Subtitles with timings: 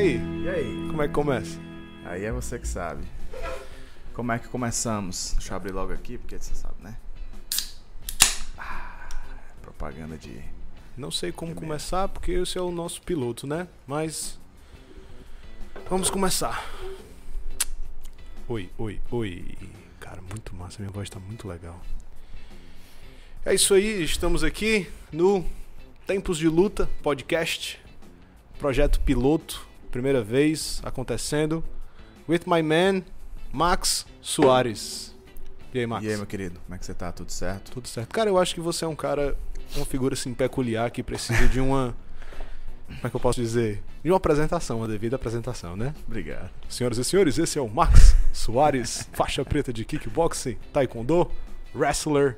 [0.00, 0.16] aí?
[0.42, 0.86] E aí?
[0.88, 1.58] Como é que começa?
[2.04, 3.04] Aí é você que sabe.
[4.14, 5.34] Como é que começamos?
[5.34, 6.96] Deixa eu abrir logo aqui, porque você sabe, né?
[8.56, 9.08] Ah,
[9.60, 10.42] propaganda de.
[10.96, 13.68] Não sei como começar, porque esse é o nosso piloto, né?
[13.86, 14.38] Mas.
[15.88, 16.64] Vamos começar.
[18.48, 19.58] Oi, oi, oi.
[19.98, 21.80] Cara, muito massa, minha voz tá muito legal.
[23.44, 25.44] É isso aí, estamos aqui no
[26.06, 27.80] Tempos de Luta podcast,
[28.58, 31.62] projeto piloto, primeira vez acontecendo,
[32.28, 33.02] with my man,
[33.52, 35.14] Max Soares.
[35.74, 36.04] E aí, Max?
[36.04, 37.12] E aí, meu querido, como é que você tá?
[37.12, 37.72] Tudo certo?
[37.72, 38.08] Tudo certo.
[38.12, 39.36] Cara, eu acho que você é um cara,
[39.76, 41.94] uma figura assim peculiar que precisa de uma.
[42.86, 43.82] Como é que eu posso dizer?
[44.02, 45.94] De uma apresentação, uma devida apresentação, né?
[46.06, 46.50] Obrigado.
[46.68, 51.30] Senhoras e senhores, esse é o Max Soares, faixa preta de kickboxing, taekwondo,
[51.72, 52.36] wrestler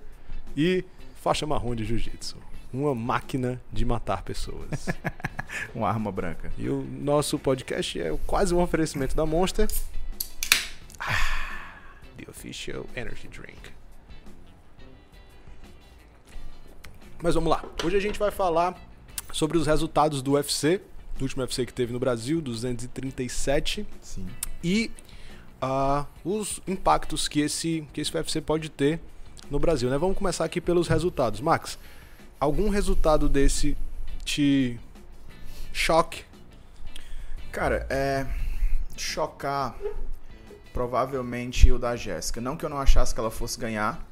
[0.54, 0.84] e
[1.22, 2.36] faixa marrom de jiu-jitsu.
[2.72, 4.86] Uma máquina de matar pessoas.
[5.74, 6.50] Uma arma branca.
[6.56, 9.68] E o nosso podcast é quase um oferecimento da Monster.
[10.98, 11.76] Ah,
[12.16, 13.58] the official energy drink.
[17.22, 17.62] Mas vamos lá.
[17.84, 18.74] Hoje a gente vai falar
[19.32, 20.80] sobre os resultados do UFC,
[21.18, 24.26] do último UFC que teve no Brasil, 237, Sim.
[24.64, 24.90] e
[25.60, 28.98] ah, os impactos que esse, que esse UFC pode ter
[29.50, 29.88] no Brasil.
[29.88, 29.98] Né?
[29.98, 31.40] Vamos começar aqui pelos resultados.
[31.40, 31.78] Max,
[32.42, 33.78] algum resultado desse
[34.24, 34.76] te
[35.72, 36.24] choque?
[37.52, 38.26] Cara, é.
[38.96, 39.76] Chocar.
[40.72, 42.40] Provavelmente o da Jéssica.
[42.40, 44.04] Não que eu não achasse que ela fosse ganhar,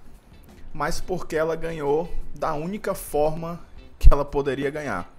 [0.72, 3.58] mas porque ela ganhou da única forma
[3.98, 5.12] que ela poderia ganhar,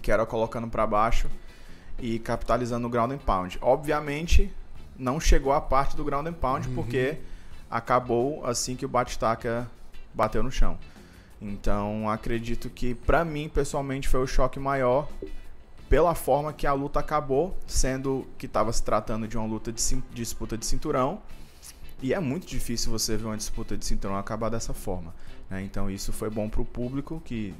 [0.00, 1.28] que era colocando para baixo
[1.98, 3.58] e capitalizando no ground and pound.
[3.60, 4.54] Obviamente,
[4.96, 7.18] não chegou à parte do ground and pound porque
[7.68, 9.68] acabou assim que o batistaca
[10.14, 10.78] bateu no chão.
[11.42, 15.08] Então, acredito que pra mim, pessoalmente, foi o choque maior
[15.88, 20.02] pela forma que a luta acabou, sendo que estava se tratando de uma luta de
[20.14, 21.20] disputa de cinturão.
[22.00, 25.14] E é muito difícil você ver uma disputa de cinturão acabar dessa forma.
[25.50, 25.62] né?
[25.62, 27.54] Então isso foi bom para o público que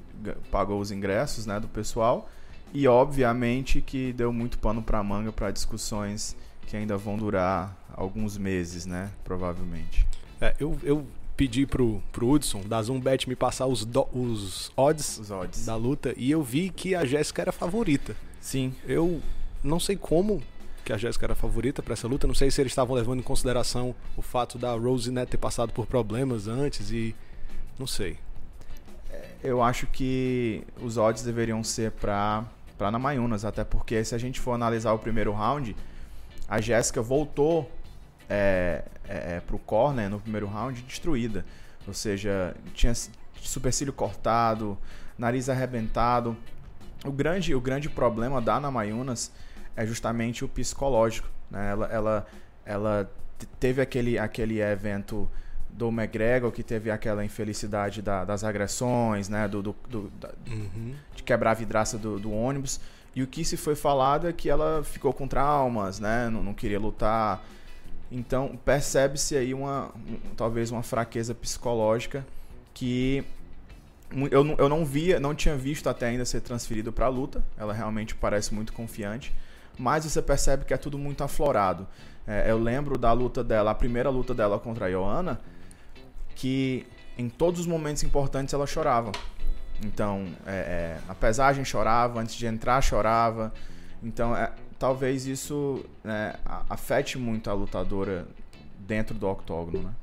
[0.51, 2.29] pagou os ingressos né, do pessoal.
[2.73, 6.35] E obviamente que deu muito pano para manga para discussões
[6.67, 9.11] que ainda vão durar alguns meses, né?
[9.23, 10.07] Provavelmente.
[10.41, 11.07] É, eu, eu
[11.37, 15.65] pedi pro, pro Hudson, da Zumbet, me passar os, do- os odds Os odds.
[15.67, 18.15] da luta e eu vi que a Jéssica era favorita.
[18.41, 18.75] Sim.
[18.87, 19.21] Eu
[19.63, 20.43] não sei como
[20.85, 23.23] que a Jéssica era favorita pra essa luta, não sei se eles estavam levando em
[23.23, 27.15] consideração o fato da Rose né, ter passado por problemas antes e
[27.79, 28.19] não sei.
[29.43, 32.45] Eu acho que os odds deveriam ser para
[32.79, 35.77] para Namayunas, até porque se a gente for analisar o primeiro round,
[36.49, 37.71] a Jéssica voltou
[38.29, 41.45] é, é, pro corner no primeiro round destruída.
[41.87, 42.93] Ou seja, tinha
[43.41, 44.79] supercílio cortado,
[45.19, 46.37] nariz arrebentado.
[47.05, 49.33] O grande, o grande problema da Namayunas
[49.77, 51.29] é justamente o psicológico.
[51.51, 51.71] Né?
[51.71, 52.27] Ela, ela,
[52.65, 55.29] ela te- teve aquele, aquele evento
[55.69, 59.49] do McGregor, que teve aquela infelicidade da- das agressões, né?
[59.49, 60.31] do, do, do- da-
[61.17, 62.79] de quebrar a vidraça do, do ônibus.
[63.17, 66.31] E o que se foi falado é que ela ficou com traumas, né?
[66.31, 67.45] Não, não queria lutar.
[68.15, 72.27] Então percebe-se aí uma um- talvez uma fraqueza psicológica
[72.75, 73.25] que
[74.31, 77.43] eu, não- eu não via, não tinha visto até ainda ser transferido para a luta.
[77.57, 79.35] Ela realmente parece muito confiante,
[79.79, 81.87] mas você percebe que é tudo muito aflorado.
[82.27, 85.41] É, eu lembro da luta dela, a primeira luta dela contra a Joana,
[86.37, 86.87] que
[87.17, 89.11] em todos os momentos importantes ela chorava.
[89.85, 93.53] Então, é, é, a pesagem chorava, antes de entrar chorava.
[94.03, 96.35] Então, é, talvez isso né,
[96.69, 98.27] afete muito a lutadora
[98.81, 99.95] dentro do octógono, né?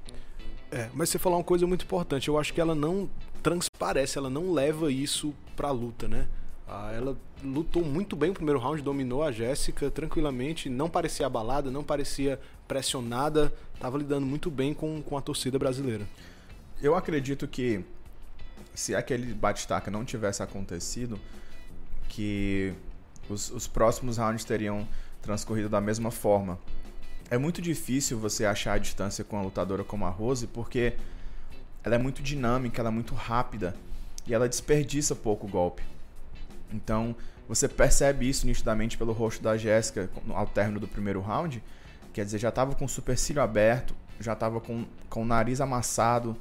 [0.72, 2.29] É, mas você falou uma coisa muito importante.
[2.29, 3.09] Eu acho que ela não
[3.44, 6.29] transparece, ela não leva isso pra luta, né?
[6.66, 11.69] Ah, ela lutou muito bem o primeiro round, dominou a Jéssica tranquilamente, não parecia abalada,
[11.69, 16.07] não parecia pressionada, tava lidando muito bem com, com a torcida brasileira.
[16.81, 17.84] Eu acredito que
[18.73, 21.19] se aquele bate-taca não tivesse acontecido,
[22.07, 22.74] que
[23.30, 24.88] os, os próximos rounds teriam
[25.22, 26.58] transcorrido da mesma forma.
[27.30, 30.94] É muito difícil você achar a distância com uma lutadora como a Rose, porque
[31.84, 33.76] ela é muito dinâmica, ela é muito rápida
[34.26, 35.84] e ela desperdiça pouco golpe.
[36.72, 37.16] Então,
[37.48, 41.64] você percebe isso nitidamente pelo rosto da Jéssica ao término do primeiro round.
[42.14, 46.36] Quer dizer, já estava com o supercílio aberto, já estava com, com o nariz amassado.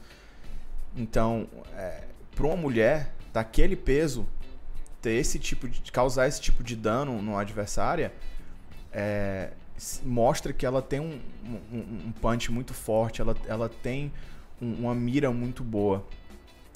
[0.96, 1.46] Então,
[1.76, 2.05] é,
[2.35, 4.26] para uma mulher daquele peso
[5.00, 8.12] ter esse tipo de causar esse tipo de dano no adversária
[8.92, 9.50] é,
[10.04, 11.20] mostra que ela tem um,
[11.72, 11.78] um,
[12.08, 14.10] um punch muito forte, ela, ela tem
[14.60, 16.04] um- uma mira muito boa.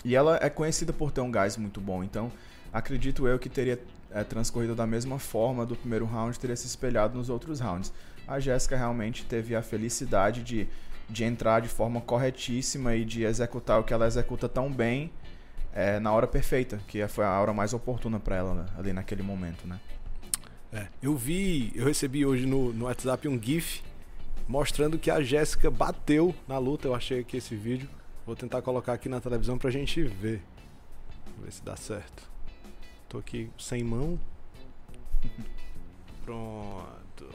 [0.05, 2.31] E ela é conhecida por ter um gás muito bom, então
[2.73, 3.81] acredito eu que teria
[4.11, 7.93] é, transcorrido da mesma forma do primeiro round, teria se espelhado nos outros rounds.
[8.29, 10.69] A Jéssica realmente teve a felicidade de,
[11.09, 15.11] de entrar de forma corretíssima e de executar o que ela executa tão bem
[15.75, 19.23] é, na hora perfeita, que foi a hora mais oportuna para ela né, ali naquele
[19.23, 19.81] momento, né?
[20.73, 23.83] É, eu vi, eu recebi hoje no, no WhatsApp um GIF
[24.49, 26.89] mostrando que a Jéssica bateu na luta.
[26.89, 27.89] Eu achei aqui esse vídeo.
[28.25, 30.43] Vou tentar colocar aqui na televisão pra gente ver.
[31.27, 32.31] Vamos ver se dá certo.
[33.09, 34.19] Tô aqui sem mão.
[36.25, 37.29] Pronto.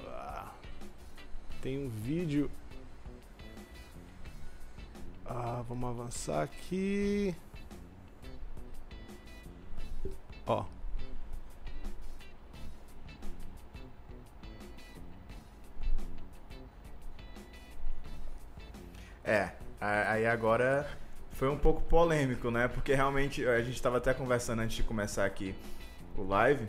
[1.62, 2.50] Tem um vídeo.
[5.26, 7.36] Ah, vamos avançar aqui.
[10.48, 10.64] Ó.
[19.24, 19.52] É,
[19.82, 20.88] aí agora
[21.34, 22.68] foi um pouco polêmico, né?
[22.68, 25.54] Porque realmente a gente estava até conversando antes de começar aqui
[26.18, 26.68] o live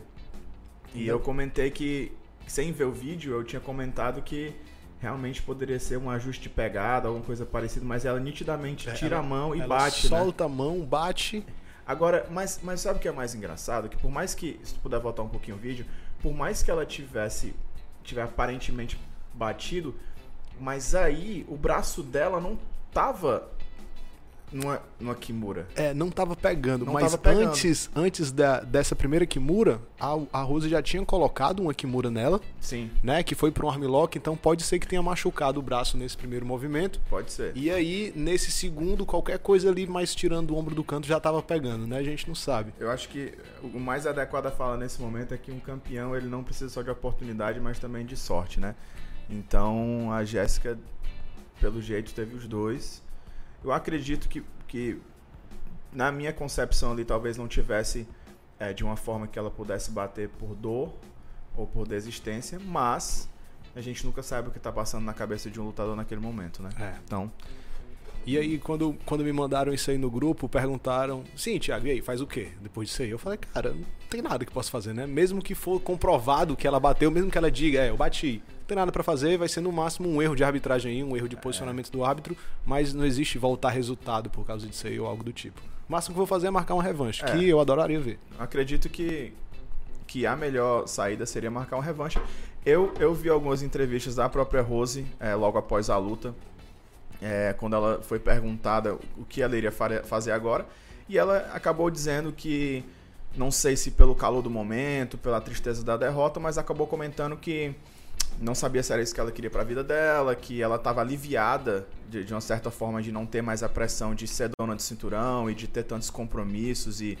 [0.93, 2.11] e eu comentei que
[2.45, 4.53] sem ver o vídeo eu tinha comentado que
[4.99, 9.15] realmente poderia ser um ajuste de pegada, alguma coisa parecida, mas ela nitidamente é, tira
[9.15, 10.17] ela, a mão e bate, né?
[10.17, 10.53] solta né?
[10.53, 11.45] a mão, bate.
[11.89, 13.89] Agora, mas, mas sabe o que é mais engraçado?
[13.89, 15.87] Que por mais que, se tu puder voltar um pouquinho o vídeo,
[16.21, 17.55] por mais que ela tivesse,
[18.03, 19.01] tiver aparentemente
[19.33, 19.95] batido,
[20.59, 22.59] mas aí o braço dela não
[22.91, 23.49] tava
[24.51, 25.67] numa, numa Kimura.
[25.75, 26.85] É, não tava pegando.
[26.85, 27.49] Não mas tava pegando.
[27.49, 32.39] antes, antes da, dessa primeira Kimura, a, a Rose já tinha colocado uma Kimura nela.
[32.59, 32.89] Sim.
[33.03, 33.23] Né?
[33.23, 36.45] Que foi pro um armlock, então pode ser que tenha machucado o braço nesse primeiro
[36.45, 36.99] movimento.
[37.09, 37.55] Pode ser.
[37.55, 41.41] E aí, nesse segundo, qualquer coisa ali mais tirando o ombro do canto já tava
[41.41, 41.97] pegando, né?
[41.97, 42.73] A gente não sabe.
[42.79, 46.27] Eu acho que o mais adequado a falar nesse momento é que um campeão, ele
[46.27, 48.75] não precisa só de oportunidade, mas também de sorte, né?
[49.29, 50.77] Então, a Jéssica,
[51.59, 53.01] pelo jeito, teve os dois.
[53.63, 55.01] Eu acredito que que
[55.91, 58.07] na minha concepção ali talvez não tivesse
[58.59, 60.93] é, de uma forma que ela pudesse bater por dor
[61.57, 63.27] ou por desistência, mas
[63.75, 66.61] a gente nunca sabe o que está passando na cabeça de um lutador naquele momento,
[66.61, 66.69] né?
[66.79, 66.93] É.
[67.03, 67.31] Então.
[68.25, 72.01] E aí, quando, quando me mandaram isso aí no grupo, perguntaram: Sim, Thiago, e aí,
[72.01, 73.09] faz o quê depois disso aí?
[73.09, 75.07] Eu falei: Cara, não tem nada que possa fazer, né?
[75.07, 78.75] Mesmo que for comprovado que ela bateu, mesmo que ela diga: É, eu bati, tem
[78.77, 81.35] nada para fazer, vai ser no máximo um erro de arbitragem aí, um erro de
[81.35, 81.39] é.
[81.39, 85.33] posicionamento do árbitro, mas não existe voltar resultado por causa disso aí ou algo do
[85.33, 85.59] tipo.
[85.87, 87.31] O máximo que eu vou fazer é marcar uma revanche, é.
[87.31, 88.19] que eu adoraria ver.
[88.37, 89.33] Acredito que,
[90.05, 92.21] que a melhor saída seria marcar uma revanche.
[92.63, 96.35] Eu, eu vi algumas entrevistas da própria Rose é, logo após a luta,
[97.21, 100.65] é, quando ela foi perguntada o que ela iria fazer agora,
[101.07, 102.85] e ela acabou dizendo que
[103.35, 107.73] não sei se pelo calor do momento, pela tristeza da derrota, mas acabou comentando que
[108.39, 111.01] não sabia se era isso que ela queria para a vida dela, que ela estava
[111.01, 114.75] aliviada de, de, uma certa forma de não ter mais a pressão de ser dona
[114.75, 117.17] de cinturão e de ter tantos compromissos e,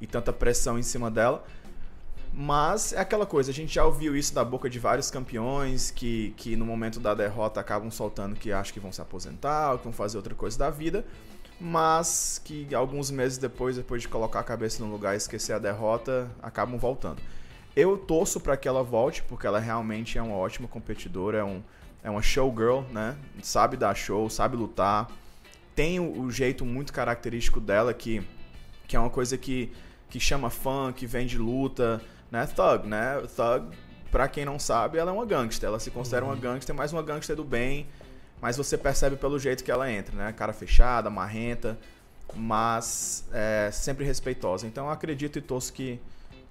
[0.00, 1.44] e tanta pressão em cima dela.
[2.36, 6.34] Mas é aquela coisa, a gente já ouviu isso da boca de vários campeões que,
[6.36, 9.84] que no momento da derrota acabam soltando que acham que vão se aposentar ou que
[9.84, 11.04] vão fazer outra coisa da vida,
[11.60, 15.60] mas que alguns meses depois, depois de colocar a cabeça no lugar e esquecer a
[15.60, 17.22] derrota, acabam voltando.
[17.76, 21.62] Eu torço para que ela volte, porque ela realmente é uma ótima competidora, é, um,
[22.02, 23.16] é uma showgirl, né?
[23.42, 25.10] Sabe dar show, sabe lutar,
[25.74, 28.22] tem o, o jeito muito característico dela que,
[28.86, 29.72] que é uma coisa que,
[30.08, 32.00] que chama fã, que vem de luta
[32.34, 32.46] né?
[32.46, 33.22] Thug, né?
[33.36, 33.76] Thug,
[34.10, 35.68] pra quem não sabe, ela é uma gangster.
[35.68, 36.32] Ela se considera uhum.
[36.32, 37.86] uma gangster, mas uma gangster do bem.
[38.40, 40.32] Mas você percebe pelo jeito que ela entra, né?
[40.32, 41.78] Cara fechada, marrenta,
[42.34, 44.66] mas é, sempre respeitosa.
[44.66, 46.00] Então eu acredito e torço que,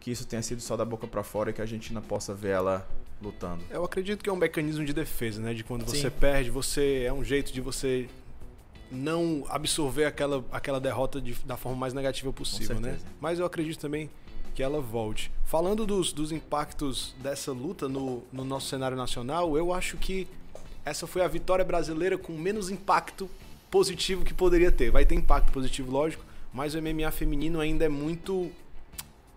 [0.03, 2.33] que isso tenha sido só da boca para fora e que a gente ainda possa
[2.33, 2.85] ver ela
[3.21, 3.63] lutando.
[3.69, 5.53] Eu acredito que é um mecanismo de defesa, né?
[5.53, 6.01] De quando Sim.
[6.01, 8.09] você perde, você é um jeito de você
[8.91, 12.99] não absorver aquela, aquela derrota de, da forma mais negativa possível, né?
[13.21, 14.09] Mas eu acredito também
[14.53, 15.31] que ela volte.
[15.45, 20.27] Falando dos, dos impactos dessa luta no, no nosso cenário nacional, eu acho que
[20.83, 23.29] essa foi a vitória brasileira com menos impacto
[23.71, 24.91] positivo que poderia ter.
[24.91, 28.51] Vai ter impacto positivo, lógico, mas o MMA feminino ainda é muito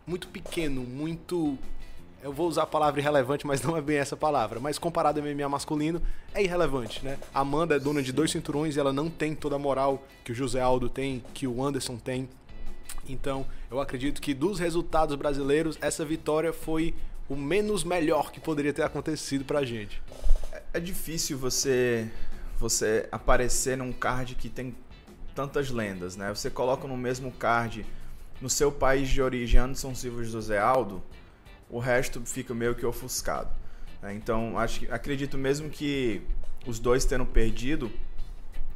[0.07, 1.59] muito pequeno, muito
[2.23, 4.59] eu vou usar a palavra irrelevante, mas não é bem essa palavra.
[4.59, 6.03] Mas comparado ao MMA masculino,
[6.35, 7.19] é irrelevante, né?
[7.33, 10.33] A Amanda é dona de dois cinturões e ela não tem toda a moral que
[10.33, 12.29] o José Aldo tem, que o Anderson tem.
[13.09, 16.95] Então, eu acredito que dos resultados brasileiros, essa vitória foi
[17.29, 20.03] o menos melhor que poderia ter acontecido pra gente.
[20.53, 22.11] É, é difícil você
[22.59, 24.75] você aparecer num card que tem
[25.35, 26.35] tantas lendas, né?
[26.35, 27.85] Você coloca no mesmo card
[28.41, 31.03] no seu país de origem Anderson Silva e José Aldo,
[31.69, 33.51] o resto fica meio que ofuscado.
[34.03, 34.15] Né?
[34.15, 36.23] Então, acho acredito mesmo que
[36.67, 37.91] os dois tendo perdido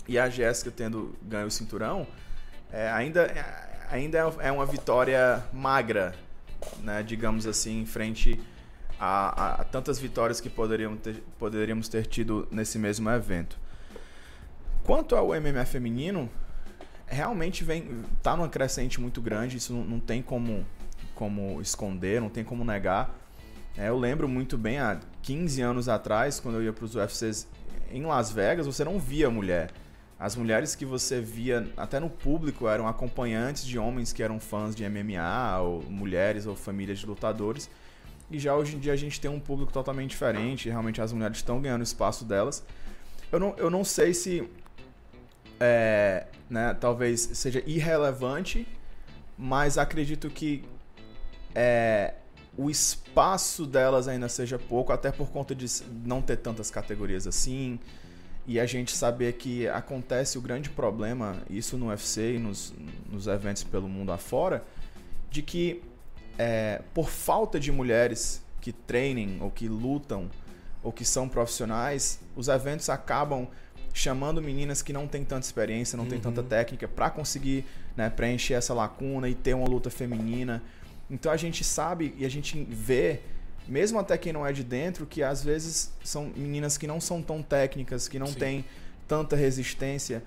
[0.07, 2.07] e a Jéssica tendo ganho o cinturão,
[2.73, 3.33] é, ainda,
[3.91, 6.15] ainda é uma vitória magra,
[6.83, 8.41] né, digamos assim, em frente
[8.99, 13.59] a, a, a tantas vitórias que poderíamos ter, poderíamos ter tido nesse mesmo evento.
[14.85, 16.31] Quanto ao MMA feminino,
[17.11, 20.65] realmente vem tá numa crescente muito grande, isso não, não tem como,
[21.15, 23.15] como esconder, não tem como negar.
[23.77, 27.47] É, eu lembro muito bem, há 15 anos atrás, quando eu ia para os UFCs
[27.91, 29.71] em Las Vegas, você não via mulher.
[30.19, 34.77] As mulheres que você via até no público eram acompanhantes de homens que eram fãs
[34.77, 37.71] de MMA, ou mulheres ou famílias de lutadores.
[38.31, 41.39] E já hoje em dia a gente tem um público totalmente diferente, realmente as mulheres
[41.39, 42.63] estão ganhando espaço delas.
[43.33, 44.49] Eu não, eu não sei se
[45.61, 48.67] é, né, talvez seja irrelevante,
[49.37, 50.65] mas acredito que
[51.55, 52.15] é,
[52.57, 55.67] o espaço delas ainda seja pouco, até por conta de
[56.05, 57.79] não ter tantas categorias assim.
[58.47, 62.75] E a gente saber que acontece o grande problema, isso no UFC e nos,
[63.09, 64.65] nos eventos pelo mundo afora,
[65.31, 65.83] de que
[66.39, 70.31] é, por falta de mulheres que treinem ou que lutam
[70.83, 73.47] ou que são profissionais, os eventos acabam
[73.93, 76.11] chamando meninas que não têm tanta experiência, não uhum.
[76.11, 77.65] têm tanta técnica para conseguir
[77.97, 80.63] né, preencher essa lacuna e ter uma luta feminina.
[81.11, 83.21] Então a gente sabe e a gente vê,
[83.67, 87.21] mesmo até quem não é de dentro, que às vezes são meninas que não são
[87.21, 88.39] tão técnicas, que não Sim.
[88.39, 88.65] têm
[89.09, 90.23] tanta resistência.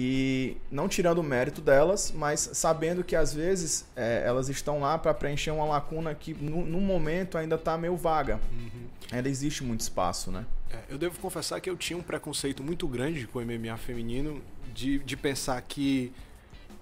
[0.00, 4.96] E não tirando o mérito delas, mas sabendo que às vezes é, elas estão lá
[4.96, 8.40] para preencher uma lacuna que no, no momento ainda está meio vaga.
[8.52, 8.86] Uhum.
[9.10, 10.46] Ainda existe muito espaço, né?
[10.70, 14.40] É, eu devo confessar que eu tinha um preconceito muito grande com o MMA feminino,
[14.72, 16.12] de, de pensar que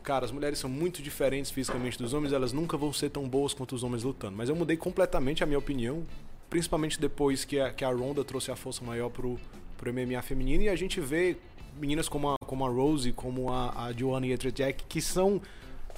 [0.03, 3.55] cara, as mulheres são muito diferentes fisicamente dos homens, elas nunca vão ser tão boas
[3.55, 4.37] quanto os homens lutando.
[4.37, 6.05] Mas eu mudei completamente a minha opinião,
[6.51, 9.41] principalmente depois que a, que a Ronda trouxe a força maior pro,
[9.79, 11.39] pro MMA feminino e a gente vê
[11.79, 15.41] meninas como a, como a Rose, como a, a Joanna Jędrzejczyk, que são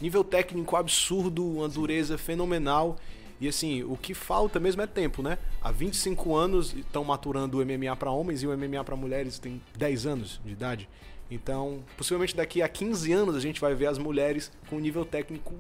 [0.01, 2.97] nível técnico absurdo, uma dureza fenomenal.
[3.41, 5.39] E assim, o que falta mesmo é tempo, né?
[5.63, 9.61] Há 25 anos estão maturando o MMA para homens e o MMA para mulheres tem
[9.77, 10.89] 10 anos de idade.
[11.31, 15.05] Então, possivelmente daqui a 15 anos a gente vai ver as mulheres com um nível
[15.05, 15.55] técnico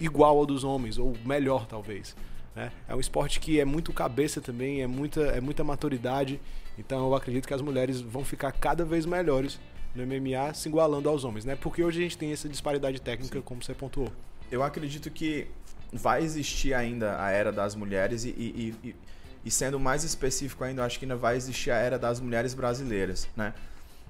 [0.00, 2.16] igual ao dos homens, ou melhor talvez.
[2.54, 2.70] Né?
[2.88, 6.40] É um esporte que é muito cabeça também, é muita, é muita maturidade.
[6.78, 9.58] Então eu acredito que as mulheres vão ficar cada vez melhores
[9.94, 11.56] no MMA se igualando aos homens, né?
[11.56, 13.44] Porque hoje a gente tem essa disparidade técnica, Sim.
[13.44, 14.10] como você pontuou.
[14.50, 15.48] Eu acredito que
[15.92, 18.96] vai existir ainda a era das mulheres e, e, e,
[19.44, 23.28] e sendo mais específico ainda, acho que ainda vai existir a era das mulheres brasileiras,
[23.36, 23.52] né?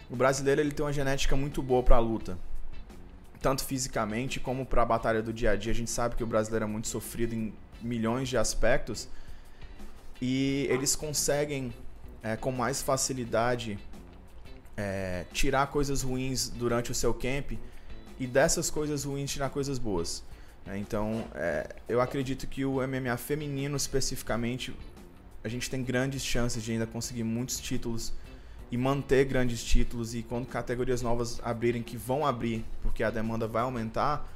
[0.08, 2.38] O brasileiro ele tem uma genética muito boa para a luta,
[3.40, 5.72] tanto fisicamente como para a batalha do dia a dia.
[5.72, 9.08] A gente sabe que o brasileiro é muito sofrido em milhões de aspectos
[10.20, 11.72] e eles conseguem
[12.22, 13.78] é, com mais facilidade
[14.76, 17.52] é, tirar coisas ruins durante o seu camp
[18.18, 20.22] e dessas coisas ruins tirar coisas boas.
[20.66, 24.72] É, então, é, eu acredito que o MMA feminino especificamente
[25.44, 28.12] a gente tem grandes chances de ainda conseguir muitos títulos
[28.70, 33.46] e manter grandes títulos e quando categorias novas abrirem, que vão abrir, porque a demanda
[33.46, 34.26] vai aumentar,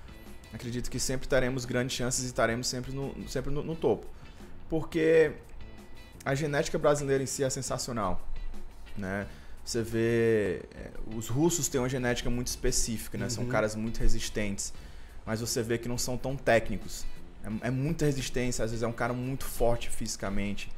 [0.56, 4.06] acredito que sempre teremos grandes chances e estaremos sempre no, sempre no, no topo.
[4.68, 5.32] Porque
[6.24, 8.20] a genética brasileira em si é sensacional,
[8.96, 9.26] né?
[9.64, 13.24] Você vê, é, os russos têm uma genética muito específica, né?
[13.24, 13.30] Uhum.
[13.30, 14.72] São caras muito resistentes,
[15.24, 17.04] mas você vê que não são tão técnicos.
[17.42, 20.70] É, é muita resistência, às vezes é um cara muito forte fisicamente.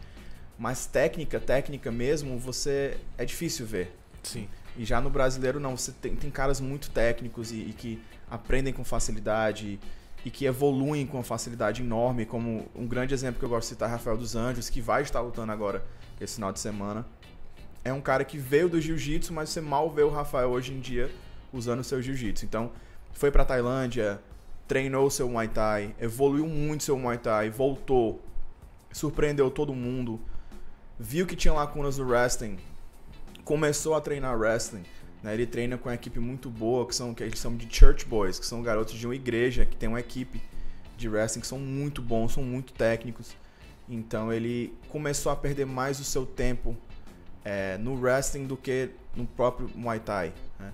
[0.59, 3.95] Mas técnica, técnica mesmo, você é difícil ver.
[4.23, 4.49] Sim.
[4.79, 8.73] E já no brasileiro não, você tem, tem caras muito técnicos e, e, que aprendem
[8.73, 9.79] com facilidade
[10.25, 13.91] e que evoluem com facilidade enorme, como um grande exemplo que eu gosto de citar,
[13.91, 15.85] Rafael dos Anjos, que vai estar lutando agora
[16.21, 17.05] esse final de semana.
[17.85, 20.81] É um cara que veio do jiu-jitsu, mas você mal vê o Rafael hoje em
[20.81, 21.11] dia
[21.53, 22.45] usando o seu jiu-jitsu.
[22.45, 22.73] Então,
[23.13, 24.21] foi para Tailândia,
[24.67, 28.23] treinou seu Muay Thai, evoluiu muito seu Muay Thai, voltou,
[28.93, 30.21] surpreendeu todo mundo
[30.99, 32.59] viu que tinha lacunas no wrestling,
[33.49, 34.85] começou a treinar wrestling.
[35.23, 35.33] Né?
[35.33, 38.39] Ele treina com uma equipe muito boa, que são que eles chamam de church boys,
[38.39, 40.39] que são garotos de uma igreja que tem uma equipe
[40.99, 43.35] de wrestling que são muito bons, são muito técnicos.
[43.89, 46.77] Então ele começou a perder mais o seu tempo
[47.43, 50.35] é, no wrestling do que no próprio Muay Thai.
[50.61, 50.71] Né?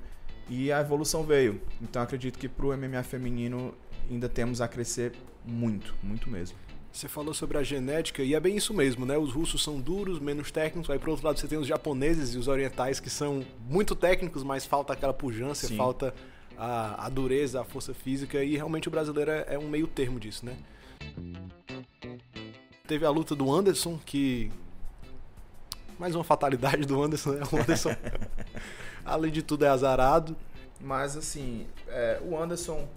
[0.50, 1.60] E a evolução veio.
[1.80, 3.72] Então acredito que para o MMA feminino
[4.10, 5.12] ainda temos a crescer
[5.44, 6.58] muito, muito mesmo.
[6.94, 9.18] Você falou sobre a genética e é bem isso mesmo, né?
[9.18, 10.88] Os russos são duros, menos técnicos.
[10.88, 14.44] Aí, por outro lado, você tem os japoneses e os orientais que são muito técnicos,
[14.44, 15.76] mas falta aquela pujança, Sim.
[15.76, 16.14] falta
[16.56, 18.44] a, a, dureza, a força física.
[18.44, 20.56] E realmente o brasileiro é, é um meio termo disso, né?
[22.86, 24.52] Teve a luta do Anderson, que.
[25.98, 27.42] Mais uma fatalidade do Anderson, né?
[27.50, 27.90] O Anderson,
[29.04, 30.36] além de tudo, é azarado.
[30.80, 32.88] Mas assim, é, o Anderson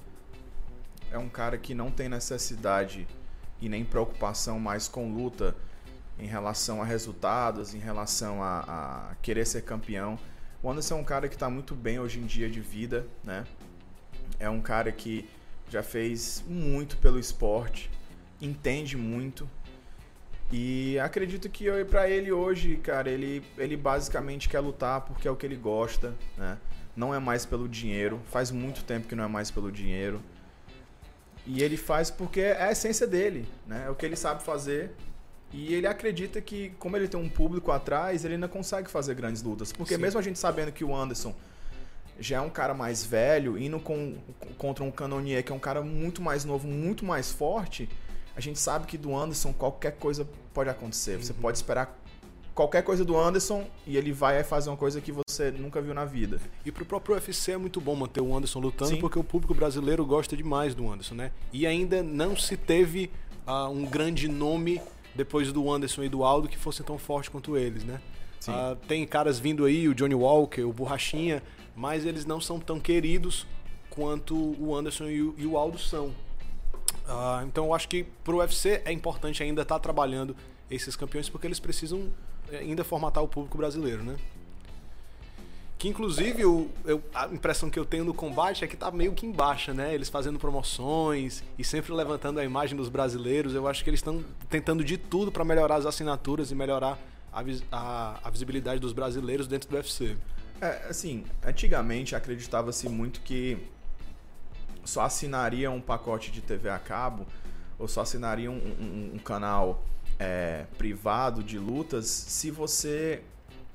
[1.12, 3.08] é um cara que não tem necessidade
[3.62, 5.56] e nem preocupação mais com luta
[6.20, 10.18] em relação a resultados, em relação a, a querer ser campeão.
[10.62, 13.46] O Anderson é um cara que está muito bem hoje em dia de vida, né?
[14.40, 15.30] É um cara que
[15.70, 17.90] já fez muito pelo esporte,
[18.42, 19.50] entende muito.
[20.52, 25.36] E acredito que para ele hoje, cara, ele, ele basicamente quer lutar porque é o
[25.36, 26.58] que ele gosta, né?
[26.96, 28.20] Não é mais pelo dinheiro.
[28.26, 30.22] Faz muito tempo que não é mais pelo dinheiro.
[31.48, 33.86] E ele faz porque é a essência dele, né?
[33.88, 34.92] É o que ele sabe fazer.
[35.54, 39.42] E ele acredita que, como ele tem um público atrás, ele ainda consegue fazer grandes
[39.42, 39.72] lutas.
[39.72, 40.01] Porque Sim.
[40.01, 41.34] mesmo a gente sabendo que o Anderson
[42.20, 44.18] já é um cara mais velho, indo com,
[44.58, 47.88] contra um Canonier, que é um cara muito mais novo, muito mais forte,
[48.36, 51.16] a gente sabe que do Anderson qualquer coisa pode acontecer.
[51.16, 51.24] Uhum.
[51.24, 51.98] Você pode esperar
[52.58, 56.06] qualquer coisa do Anderson e ele vai fazer uma coisa que você nunca viu na
[56.06, 56.42] vida.
[56.66, 59.00] E pro próprio UFC é muito bom manter o Anderson lutando, Sim.
[59.00, 61.32] porque o público brasileiro gosta demais do Anderson, né?
[61.54, 63.12] E ainda não se teve
[63.48, 64.82] uh, um grande nome
[65.14, 68.02] depois do Anderson e do Aldo que fosse tão forte quanto eles, né?
[68.48, 71.44] Uh, tem caras vindo aí, o Johnny Walker, o Borrachinha,
[71.76, 73.46] mas eles não são tão queridos
[73.92, 76.08] quanto o Anderson e o, e o Aldo são.
[76.08, 80.36] Uh, então eu acho que pro UFC é importante ainda estar tá trabalhando
[80.70, 82.10] esses campeões porque eles precisam
[82.52, 84.18] eh, ainda formatar o público brasileiro, né?
[85.78, 89.14] Que inclusive eu, eu, a impressão que eu tenho no combate é que tá meio
[89.14, 89.94] que em baixa, né?
[89.94, 93.54] Eles fazendo promoções e sempre levantando a imagem dos brasileiros.
[93.54, 96.98] Eu acho que eles estão tentando de tudo para melhorar as assinaturas e melhorar
[97.32, 100.18] a, a, a visibilidade dos brasileiros dentro do UFC.
[100.60, 103.58] É, assim, antigamente acreditava-se muito que
[104.84, 107.28] só assinaria um pacote de TV a cabo
[107.78, 109.84] ou só assinaria um, um, um canal
[110.20, 113.22] é, privado de lutas se você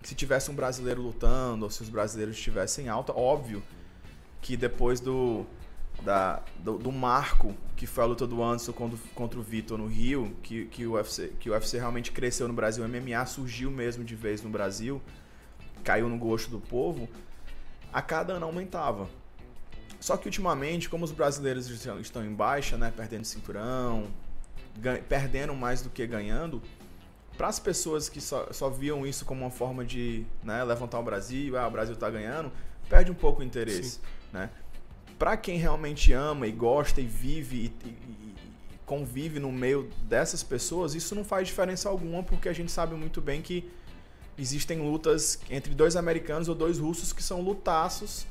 [0.02, 3.62] se tivesse um brasileiro lutando ou se os brasileiros estivessem alta, óbvio
[4.40, 5.46] que depois do,
[6.02, 9.86] da, do, do, marco que foi a luta do Anderson contra, contra o Vitor no
[9.86, 13.70] Rio, que, que, o UFC, que o UFC realmente cresceu no Brasil, o MMA surgiu
[13.70, 15.00] mesmo de vez no Brasil,
[15.84, 17.08] caiu no gosto do povo,
[17.92, 19.08] a cada ano aumentava.
[20.00, 24.08] Só que ultimamente, como os brasileiros estão em baixa, né, perdendo cinturão,
[25.08, 26.62] perdendo mais do que ganhando,
[27.36, 31.02] para as pessoas que só, só viam isso como uma forma de né, levantar o
[31.02, 32.52] Brasil, ah, o Brasil está ganhando,
[32.88, 34.00] perde um pouco o interesse.
[34.32, 34.50] Né?
[35.18, 38.34] Para quem realmente ama e gosta e vive e, e, e,
[38.84, 43.20] convive no meio dessas pessoas, isso não faz diferença alguma, porque a gente sabe muito
[43.20, 43.70] bem que
[44.36, 48.26] existem lutas entre dois americanos ou dois russos que são lutaços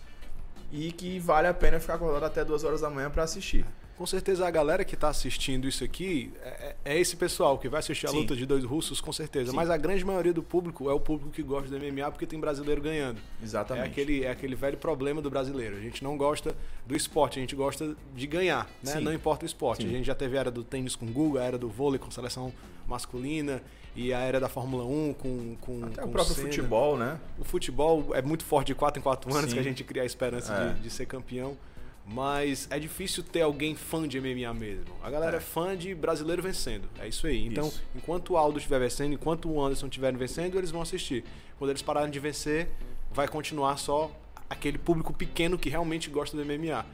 [0.71, 3.65] e que vale a pena ficar acordado até duas horas da manhã para assistir
[4.01, 7.81] com certeza a galera que está assistindo isso aqui é, é, esse pessoal que vai
[7.81, 8.21] assistir a Sim.
[8.21, 9.51] luta de dois russos, com certeza.
[9.51, 9.55] Sim.
[9.55, 12.39] Mas a grande maioria do público é o público que gosta do MMA porque tem
[12.39, 13.21] brasileiro ganhando.
[13.43, 13.85] Exatamente.
[13.85, 15.77] É aquele, é aquele velho problema do brasileiro.
[15.77, 18.99] A gente não gosta do esporte, a gente gosta de ganhar, né?
[18.99, 19.83] Não importa o esporte.
[19.83, 19.89] Sim.
[19.89, 22.09] A gente já teve a era do tênis com Google, a era do vôlei com
[22.09, 22.51] seleção
[22.87, 23.61] masculina
[23.95, 26.47] e a era da Fórmula 1 com, com, Até com o próprio Senna.
[26.47, 27.19] futebol, né?
[27.37, 30.05] O futebol é muito forte de 4 em 4 anos que a gente cria a
[30.05, 30.73] esperança é.
[30.73, 31.57] de, de ser campeão.
[32.05, 34.93] Mas é difícil ter alguém fã de MMA mesmo.
[35.03, 36.89] A galera é, é fã de brasileiro vencendo.
[36.99, 37.45] É isso aí.
[37.45, 37.81] Então, isso.
[37.95, 41.23] enquanto o Aldo estiver vencendo, enquanto o Anderson estiver vencendo, eles vão assistir.
[41.59, 42.69] Quando eles pararem de vencer,
[43.13, 44.11] vai continuar só
[44.51, 46.85] aquele público pequeno que realmente gosta do MMA.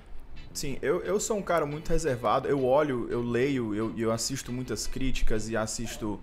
[0.54, 2.48] Sim, eu, eu sou um cara muito reservado.
[2.48, 6.20] Eu olho, eu leio, eu, eu assisto muitas críticas e assisto.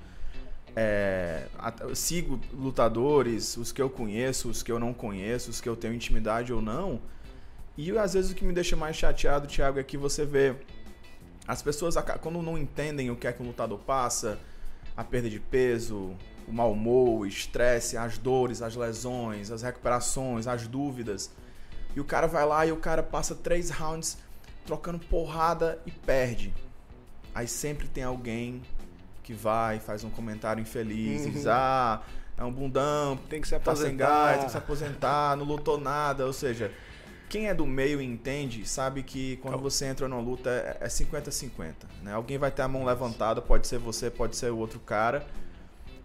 [0.77, 1.47] É,
[1.95, 5.95] sigo lutadores, os que eu conheço, os que eu não conheço, os que eu tenho
[5.95, 7.01] intimidade ou não.
[7.77, 10.55] E às vezes o que me deixa mais chateado, Thiago, é que você vê
[11.47, 14.39] as pessoas quando não entendem o que é que um lutador passa,
[14.97, 16.15] a perda de peso,
[16.47, 21.31] o mau humor, o estresse, as dores, as lesões, as recuperações, as dúvidas.
[21.95, 24.19] E o cara vai lá e o cara passa três rounds
[24.67, 26.53] trocando porrada e perde.
[27.35, 28.63] Aí sempre tem alguém
[29.23, 31.31] que vai, faz um comentário infeliz, uhum.
[31.31, 32.03] diz, ah,
[32.37, 35.45] é um bundão, tem que se aposentar, tá sem gás, tem que se aposentar, não
[35.45, 36.71] lutou nada, ou seja,
[37.29, 41.51] quem é do meio e entende sabe que quando você entra numa luta é 50-50.
[41.59, 42.13] É né?
[42.13, 45.27] Alguém vai ter a mão levantada, pode ser você, pode ser o outro cara,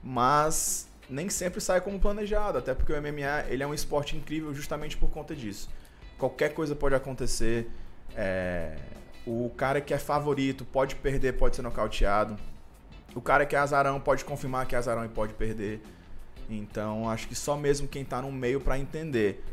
[0.04, 4.54] mas nem sempre sai como planejado, até porque o MMA ele é um esporte incrível
[4.54, 5.70] justamente por conta disso.
[6.18, 7.70] Qualquer coisa pode acontecer.
[8.16, 8.76] É...
[9.26, 12.38] O cara que é favorito pode perder, pode ser nocauteado.
[13.14, 15.82] O cara que é azarão pode confirmar que é azarão e pode perder.
[16.50, 19.44] Então acho que só mesmo quem está no meio para entender.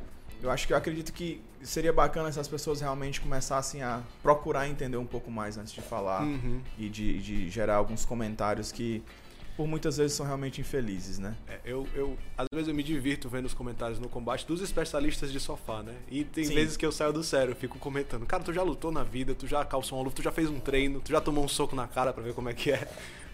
[0.43, 4.69] Eu acho que eu acredito que seria bacana se as pessoas realmente começassem a procurar
[4.69, 6.61] entender um pouco mais antes de falar uhum.
[6.79, 9.03] e de, de, gerar alguns comentários que
[9.57, 11.35] por muitas vezes são realmente infelizes, né?
[11.49, 15.33] É, eu, eu, às vezes eu me divirto vendo os comentários no combate dos especialistas
[15.33, 15.95] de sofá, né?
[16.11, 16.55] E tem Sim.
[16.55, 19.35] vezes que eu saio do sério, eu fico comentando, cara, tu já lutou na vida,
[19.35, 21.75] tu já calçou uma luta, tu já fez um treino, tu já tomou um soco
[21.75, 22.87] na cara para ver como é que é.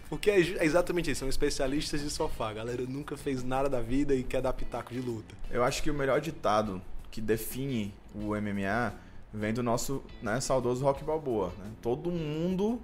[0.09, 2.51] Porque é, é exatamente isso, são especialistas de sofá.
[2.51, 5.35] A galera nunca fez nada da vida e quer dar pitaco de luta.
[5.51, 6.81] Eu acho que o melhor ditado
[7.11, 8.93] que define o MMA
[9.35, 11.53] vem do nosso né, saudoso Rock Balboa.
[11.59, 11.71] Né?
[11.81, 12.81] Todo mundo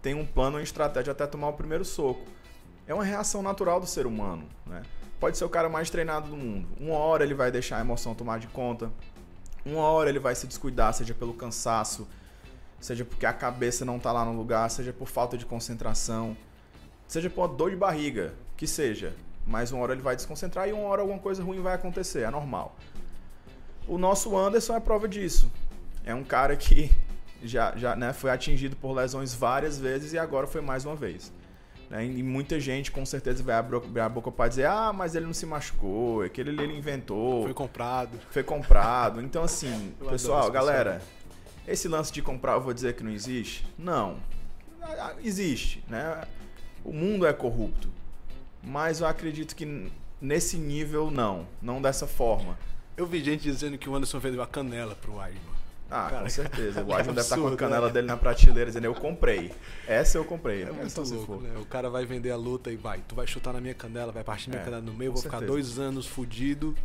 [0.00, 2.39] tem um plano e estratégia até tomar o primeiro soco
[2.90, 4.82] é uma reação natural do ser humano, né?
[5.20, 6.66] Pode ser o cara mais treinado do mundo.
[6.80, 8.90] Uma hora ele vai deixar a emoção tomar de conta.
[9.64, 12.08] Uma hora ele vai se descuidar, seja pelo cansaço,
[12.80, 16.36] seja porque a cabeça não está lá no lugar, seja por falta de concentração,
[17.06, 19.14] seja por dor de barriga, que seja.
[19.46, 22.30] Mas uma hora ele vai desconcentrar e uma hora alguma coisa ruim vai acontecer, é
[22.30, 22.74] normal.
[23.86, 25.48] O nosso Anderson é prova disso.
[26.04, 26.90] É um cara que
[27.40, 31.30] já, já né, foi atingido por lesões várias vezes e agora foi mais uma vez.
[31.90, 32.06] Né?
[32.06, 35.34] E muita gente com certeza vai abrir a boca para dizer: ah, mas ele não
[35.34, 37.42] se machucou, aquele ele inventou.
[37.42, 38.18] Foi comprado.
[38.30, 39.20] Foi comprado.
[39.20, 41.02] Então, assim, pessoal, galera,
[41.66, 43.66] esse lance de comprar, eu vou dizer que não existe?
[43.76, 44.18] Não.
[45.22, 46.22] Existe, né?
[46.84, 47.90] O mundo é corrupto.
[48.62, 51.46] Mas eu acredito que nesse nível, não.
[51.60, 52.56] Não dessa forma.
[52.96, 55.49] Eu vi gente dizendo que o Anderson vendeu a canela pro Weidman.
[55.90, 56.84] Ah, cara, com certeza.
[56.84, 57.92] O Adjon deve estar tá com a canela né?
[57.92, 59.52] dele na prateleira dizendo, eu comprei.
[59.86, 60.62] Essa eu comprei.
[60.62, 61.58] É muito louco, né?
[61.60, 64.22] O cara vai vender a luta e vai, tu vai chutar na minha canela, vai
[64.22, 65.42] partir minha é, canela no meio, vou certeza.
[65.42, 66.76] ficar dois anos fudido.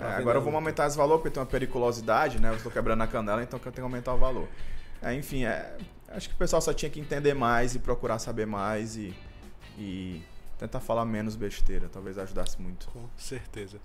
[0.00, 2.50] É, agora vamos aumentar esse valor, porque tem uma periculosidade, né?
[2.50, 4.48] Eu estou quebrando a canela, então eu tenho que aumentar o valor.
[5.02, 5.76] É, enfim, é,
[6.08, 9.14] acho que o pessoal só tinha que entender mais e procurar saber mais e,
[9.76, 10.22] e
[10.58, 11.88] tentar falar menos besteira.
[11.88, 12.88] Talvez ajudasse muito.
[12.88, 13.78] Com certeza.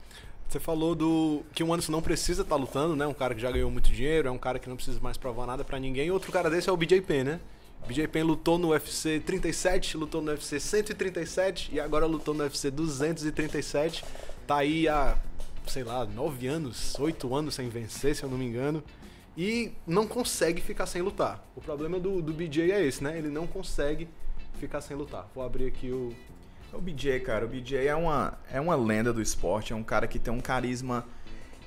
[0.54, 3.08] Você falou do que o Anderson não precisa estar tá lutando, né?
[3.08, 5.48] Um cara que já ganhou muito dinheiro, é um cara que não precisa mais provar
[5.48, 6.12] nada para ninguém.
[6.12, 7.40] Outro cara desse é o BJ Penn, né?
[7.88, 12.70] BJ Penn lutou no UFC 37, lutou no UFC 137 e agora lutou no UFC
[12.70, 14.06] 237.
[14.46, 15.18] Tá aí há,
[15.66, 18.84] sei lá, 9 anos, 8 anos sem vencer, se eu não me engano.
[19.36, 21.44] E não consegue ficar sem lutar.
[21.56, 23.18] O problema do, do BJ é esse, né?
[23.18, 24.08] Ele não consegue
[24.60, 25.28] ficar sem lutar.
[25.34, 26.14] Vou abrir aqui o,
[26.74, 30.08] o BJ, cara, o BJ é uma, é uma lenda do esporte, é um cara
[30.08, 31.06] que tem um carisma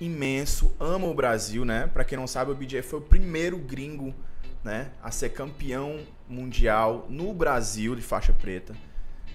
[0.01, 1.87] imenso, ama o Brasil, né?
[1.87, 4.14] Para quem não sabe, o BJ foi o primeiro gringo,
[4.62, 8.75] né, a ser campeão mundial no Brasil de faixa preta,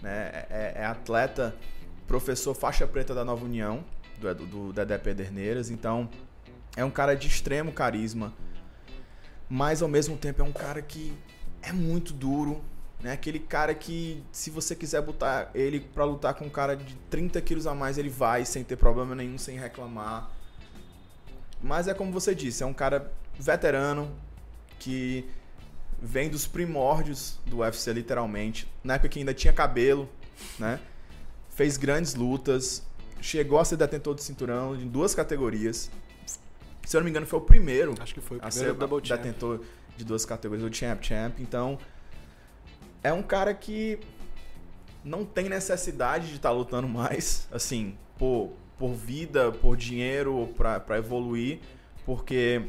[0.02, 0.46] né?
[0.50, 1.56] É, é atleta,
[2.06, 3.84] professor faixa preta da Nova União,
[4.20, 6.10] do, do Dedé Pederneiras, então
[6.76, 8.34] é um cara de extremo carisma,
[9.50, 11.14] mas ao mesmo tempo é um cara que
[11.62, 12.62] é muito duro,
[13.02, 13.14] né?
[13.14, 17.42] Aquele cara que, se você quiser botar ele para lutar com um cara de 30
[17.42, 20.30] quilos a mais, ele vai sem ter problema nenhum, sem reclamar.
[21.62, 24.12] Mas é como você disse, é um cara veterano
[24.80, 25.26] que
[26.02, 28.68] vem dos primórdios do UFC, literalmente.
[28.84, 30.10] Na época que ainda tinha cabelo,
[30.58, 30.80] né?
[31.50, 32.84] Fez grandes lutas,
[33.22, 35.92] chegou a ser detentor de cinturão em duas categorias.
[36.84, 37.94] Se eu não me engano, foi o primeiro.
[38.00, 39.62] Acho que foi o primeiro a ser detentor
[39.96, 41.40] de duas categorias, o Champ Champ.
[41.40, 41.78] Então,
[43.04, 44.00] é um cara que
[45.04, 50.98] não tem necessidade de estar tá lutando mais, assim, por, por vida, por dinheiro, para
[50.98, 51.60] evoluir,
[52.06, 52.62] porque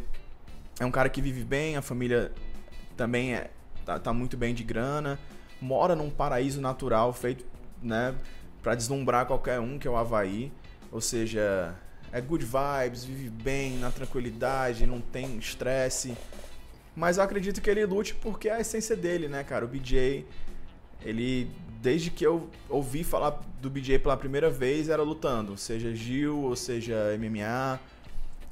[0.81, 2.33] é um cara que vive bem, a família
[2.97, 3.51] também é,
[3.85, 5.19] tá, tá muito bem de grana,
[5.61, 7.45] mora num paraíso natural feito,
[7.83, 8.15] né,
[8.63, 10.53] para deslumbrar qualquer um, que é o Havaí,
[10.91, 11.75] ou seja,
[12.11, 16.17] é good vibes, vive bem, na tranquilidade, não tem estresse,
[16.95, 19.65] mas eu acredito que ele lute porque é a essência dele, né, cara?
[19.65, 20.27] O BJ,
[21.03, 21.51] ele,
[21.81, 25.57] desde que eu ouvi falar do BJ pela primeira vez, era lutando.
[25.57, 27.81] Seja Gil, ou seja MMA,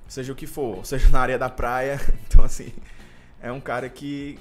[0.09, 0.85] seja o que for.
[0.87, 2.01] Seja na areia da praia.
[2.27, 2.73] Então, assim,
[3.43, 4.39] é um cara que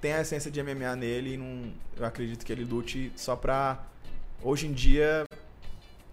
[0.00, 3.84] tem a essência de MMA nele e não, eu acredito que ele lute só pra,
[4.42, 5.24] hoje em dia,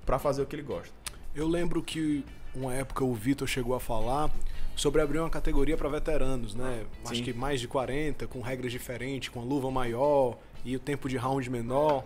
[0.06, 0.94] pra fazer o que ele gosta.
[1.36, 4.32] Eu lembro que uma época o Vitor chegou a falar
[4.80, 6.86] sobre abrir uma categoria para veteranos, né?
[7.04, 7.12] Sim.
[7.12, 11.10] Acho que mais de 40, com regras diferentes, com a luva maior e o tempo
[11.10, 12.06] de round menor.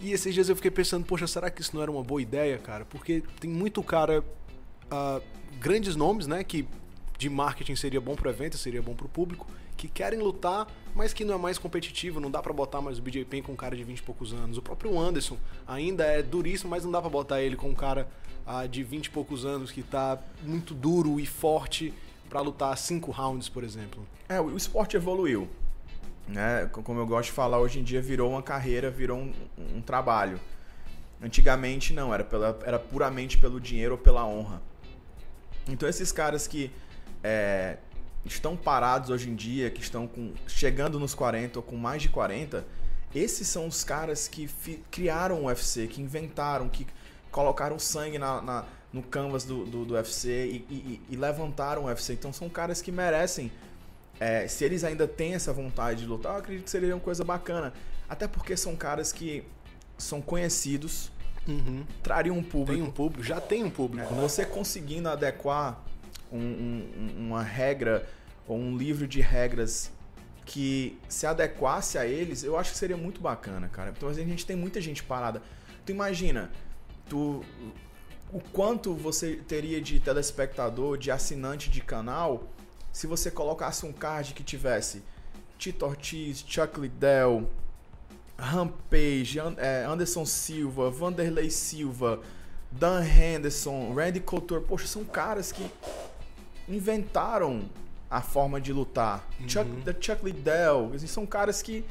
[0.00, 2.56] E esses dias eu fiquei pensando, poxa, será que isso não era uma boa ideia,
[2.56, 2.86] cara?
[2.86, 5.22] Porque tem muito cara, uh,
[5.58, 6.66] grandes nomes, né, que
[7.18, 11.22] de marketing seria bom pro evento, seria bom pro público, que querem lutar, mas que
[11.22, 13.76] não é mais competitivo, não dá para botar mais o BJ Penn com um cara
[13.76, 14.56] de 20 e poucos anos.
[14.56, 15.36] O próprio Anderson
[15.68, 18.08] ainda é duríssimo, mas não dá para botar ele com um cara
[18.70, 21.94] de 20 e poucos anos que tá muito duro e forte
[22.28, 24.06] para lutar cinco rounds, por exemplo.
[24.28, 25.48] É, o esporte evoluiu.
[26.28, 26.68] Né?
[26.72, 29.32] Como eu gosto de falar, hoje em dia virou uma carreira, virou um,
[29.76, 30.40] um trabalho.
[31.22, 34.62] Antigamente não, era, pela, era puramente pelo dinheiro ou pela honra.
[35.68, 36.70] Então esses caras que
[37.22, 37.76] é,
[38.24, 42.08] estão parados hoje em dia, que estão com, chegando nos 40 ou com mais de
[42.08, 42.64] 40,
[43.14, 44.48] esses são os caras que
[44.90, 46.86] criaram o UFC, que inventaram, que
[47.30, 51.86] colocaram sangue na, na no canvas do, do, do UFC e, e, e, levantaram o
[51.86, 52.14] UFC.
[52.14, 53.52] Então são caras que merecem.
[54.18, 57.24] É, se eles ainda têm essa vontade de lutar, eu acredito que seria uma coisa
[57.24, 57.72] bacana.
[58.08, 59.44] Até porque são caras que
[59.96, 61.10] são conhecidos,
[61.46, 61.84] uhum.
[62.02, 62.80] trariam um público.
[62.80, 64.12] Tem um público, já tem um público.
[64.12, 65.80] É, você conseguindo adequar
[66.32, 68.06] um, um, uma regra
[68.46, 69.90] ou um livro de regras
[70.44, 73.94] que se adequasse a eles, eu acho que seria muito bacana, cara.
[73.96, 75.40] Então a gente tem muita gente parada.
[75.86, 76.50] Tu imagina,
[77.10, 77.44] tu
[78.32, 82.44] o quanto você teria de telespectador, de assinante de canal,
[82.92, 85.02] se você colocasse um card que tivesse
[85.58, 87.50] Tito Ortiz, Chuck Liddell,
[88.38, 92.20] Rampage, é, Anderson Silva, Vanderlei Silva,
[92.70, 94.62] Dan Henderson, Randy Couture.
[94.62, 95.68] Poxa, são caras que
[96.68, 97.68] inventaram
[98.08, 99.28] a forma de lutar.
[99.40, 99.48] Uhum.
[99.48, 99.68] Chuck,
[100.00, 101.84] Chuck Liddell, são caras que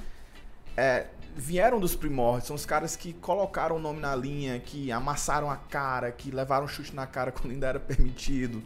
[0.75, 1.07] é,
[1.39, 5.55] vieram dos primórdios, são os caras que colocaram o nome na linha, que amassaram a
[5.55, 8.61] cara, que levaram chute na cara quando ainda era permitido.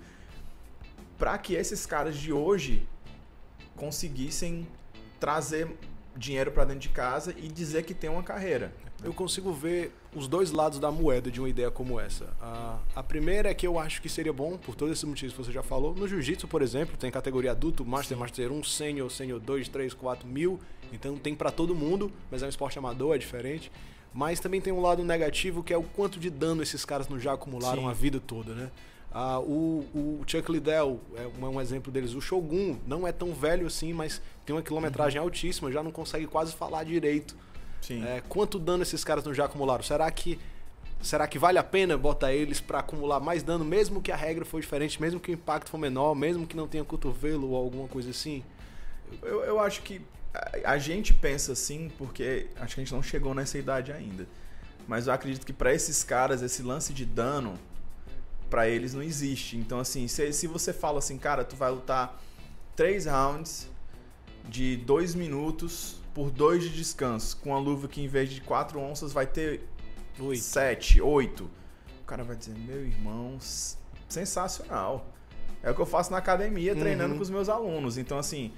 [1.18, 2.88] Para que esses caras de hoje
[3.76, 4.68] conseguissem
[5.20, 5.78] trazer
[6.16, 8.74] dinheiro para dentro de casa e dizer que tem uma carreira.
[9.04, 12.26] Eu consigo ver os dois lados da moeda de uma ideia como essa.
[12.42, 15.44] A, a primeira é que eu acho que seria bom, por todos esses motivos que
[15.44, 15.94] você já falou.
[15.96, 18.18] No jiu-jitsu, por exemplo, tem categoria adulto, Master.
[18.18, 20.60] Master 1, Sênior, Sênior 2, 3, 4 mil.
[20.92, 23.72] Então tem para todo mundo, mas é um esporte amador, é diferente.
[24.14, 27.20] Mas também tem um lado negativo que é o quanto de dano esses caras não
[27.20, 27.90] já acumularam Sim.
[27.90, 28.72] a vida toda, né?
[29.12, 32.14] Ah, o, o, Chuck Liddell é um, é um, exemplo deles.
[32.16, 35.26] O Shogun não é tão velho assim, mas tem uma quilometragem uhum.
[35.26, 37.36] altíssima, já não consegue quase falar direito.
[38.06, 39.84] É, quanto dano esses caras não já acumularam?
[39.84, 40.40] Será que
[41.02, 44.46] será que vale a pena botar eles para acumular mais dano, mesmo que a regra
[44.46, 47.90] for diferente, mesmo que o impacto for menor, mesmo que não tenha cotovelo ou alguma
[47.90, 48.42] coisa assim?
[49.22, 50.02] Eu, eu acho que
[50.64, 54.26] a, gente pensa assim porque acho que a gente não chegou nessa idade ainda.
[54.88, 57.60] Mas eu acredito que para esses caras, esse lance de dano,
[58.50, 59.58] para eles não existe.
[59.58, 62.22] Então, assim, se, se você fala assim, cara, tu vai lutar
[62.76, 63.70] três rounds
[64.48, 68.80] de dois minutos por dois de descanso, com a luva que em vez de quatro
[68.80, 69.62] onças vai ter
[70.20, 70.42] oito.
[70.42, 71.50] sete, oito.
[72.02, 73.38] O cara vai dizer, meu irmão,
[74.08, 75.08] sensacional.
[75.62, 77.18] É o que eu faço na academia, treinando uhum.
[77.18, 77.98] com os meus alunos.
[77.98, 78.52] Então, assim,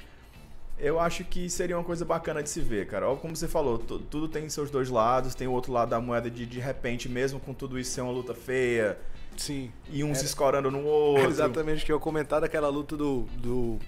[0.78, 3.08] eu acho que seria uma coisa bacana de se ver, cara.
[3.10, 6.30] Ó, como você falou, tudo tem seus dois lados, tem o outro lado da moeda
[6.30, 8.98] de de repente, mesmo com tudo isso ser uma luta feia.
[9.38, 9.72] Sim.
[9.90, 11.28] E um era, se escorando no outro.
[11.30, 13.22] Exatamente que eu comentar daquela luta do.
[13.38, 13.80] do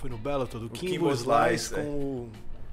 [0.00, 1.84] foi no Bellator, do o Kimbo Slice, com é.
[1.84, 2.28] o.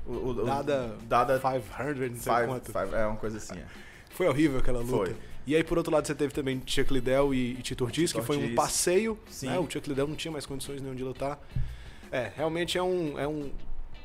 [0.07, 2.71] O, o, Dada, Dada 500, não sei five, quanto.
[2.71, 3.59] Five, é uma coisa assim.
[3.59, 3.65] É.
[4.09, 4.89] Foi horrível aquela luta.
[4.89, 5.15] Foi.
[5.45, 8.21] E aí, por outro lado, você teve também Chuck Liddell e, e Tito Ortiz, que
[8.21, 9.19] foi um passeio.
[9.43, 9.59] Né?
[9.59, 11.39] O Chuck Liddell não tinha mais condições nenhum de lutar.
[12.09, 13.51] É, realmente é um, é um,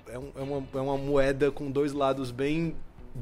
[0.08, 2.74] é, um, é, uma, é uma moeda com dois lados bem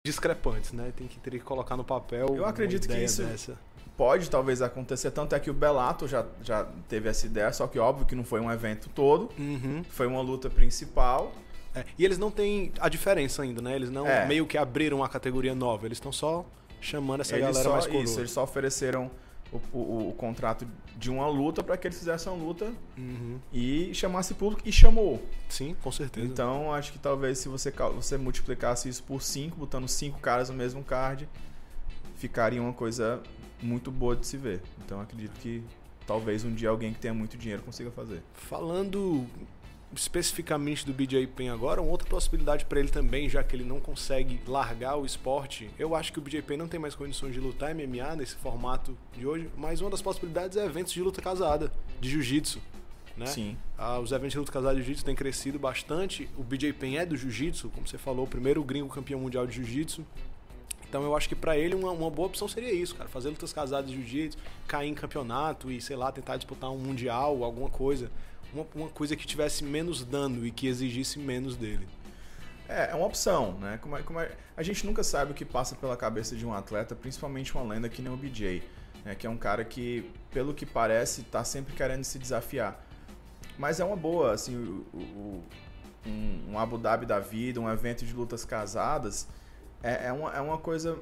[0.05, 0.93] discrepantes, né?
[0.97, 2.35] Tem que ter que colocar no papel.
[2.35, 3.59] Eu acredito que isso dessa.
[4.01, 7.79] Pode talvez acontecer, tanto é que o Bellato já, já teve essa ideia, só que
[7.79, 9.85] óbvio que não foi um evento todo, uhum.
[9.91, 11.35] foi uma luta principal.
[11.75, 13.77] É, e eles não têm a diferença ainda, né?
[13.77, 14.25] Eles não é.
[14.25, 16.47] meio que abriram a categoria nova, eles estão só
[16.81, 18.03] chamando essa eles galera só, mais coroa.
[18.03, 19.11] Isso, eles só ofereceram
[19.53, 23.39] o, o, o contrato de uma luta para que eles fizessem uma luta uhum.
[23.53, 25.23] e chamasse público e chamou.
[25.47, 26.27] Sim, com certeza.
[26.27, 30.57] Então acho que talvez se você, você multiplicasse isso por 5, botando cinco caras no
[30.57, 31.29] mesmo card,
[32.17, 33.23] ficaria uma coisa
[33.63, 34.63] muito boa de se ver.
[34.85, 35.63] Então acredito que
[36.07, 38.23] talvez um dia alguém que tenha muito dinheiro consiga fazer.
[38.35, 39.27] Falando
[39.95, 43.81] especificamente do BJ Penn agora, uma outra possibilidade para ele também, já que ele não
[43.81, 47.41] consegue largar o esporte, eu acho que o BJ Penn não tem mais condições de
[47.41, 51.73] lutar MMA nesse formato de hoje, mas uma das possibilidades é eventos de luta casada,
[52.01, 52.61] de jiu-jitsu.
[53.17, 53.27] Né?
[53.27, 53.57] Sim.
[53.77, 56.29] Ah, os eventos de luta casada de jiu-jitsu têm crescido bastante.
[56.37, 59.57] O BJ Penn é do jiu-jitsu, como você falou, o primeiro gringo campeão mundial de
[59.57, 60.05] jiu-jitsu.
[60.91, 63.09] Então eu acho que para ele uma, uma, boa opção seria isso, cara.
[63.09, 64.37] Fazer lutas casadas de jiu-jitsu,
[64.69, 68.11] cair em campeonato e, sei lá, tentar disputar um mundial, alguma coisa
[68.53, 71.87] uma, uma coisa que tivesse menos dano e que exigisse menos dele.
[72.69, 73.79] É, é uma opção, né?
[73.81, 76.53] Como é, como é, a gente nunca sabe o que passa pela cabeça de um
[76.53, 78.63] atleta, principalmente uma lenda que nem o BJ,
[79.05, 79.15] né?
[79.15, 82.85] que é um cara que, pelo que parece, está sempre querendo se desafiar.
[83.59, 85.45] Mas é uma boa, assim, o, o,
[86.07, 89.29] um, um, Abu Dhabi da vida, um evento de lutas casadas,
[89.83, 90.99] é, é, uma, é uma coisa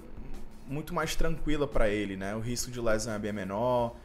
[0.67, 2.35] muito mais tranquila para ele, né?
[2.35, 3.97] O risco de lesão é bem menor,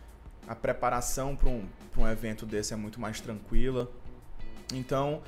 [0.47, 1.65] a preparação para um,
[1.97, 3.89] um evento desse é muito mais tranquila.
[4.73, 5.21] Então,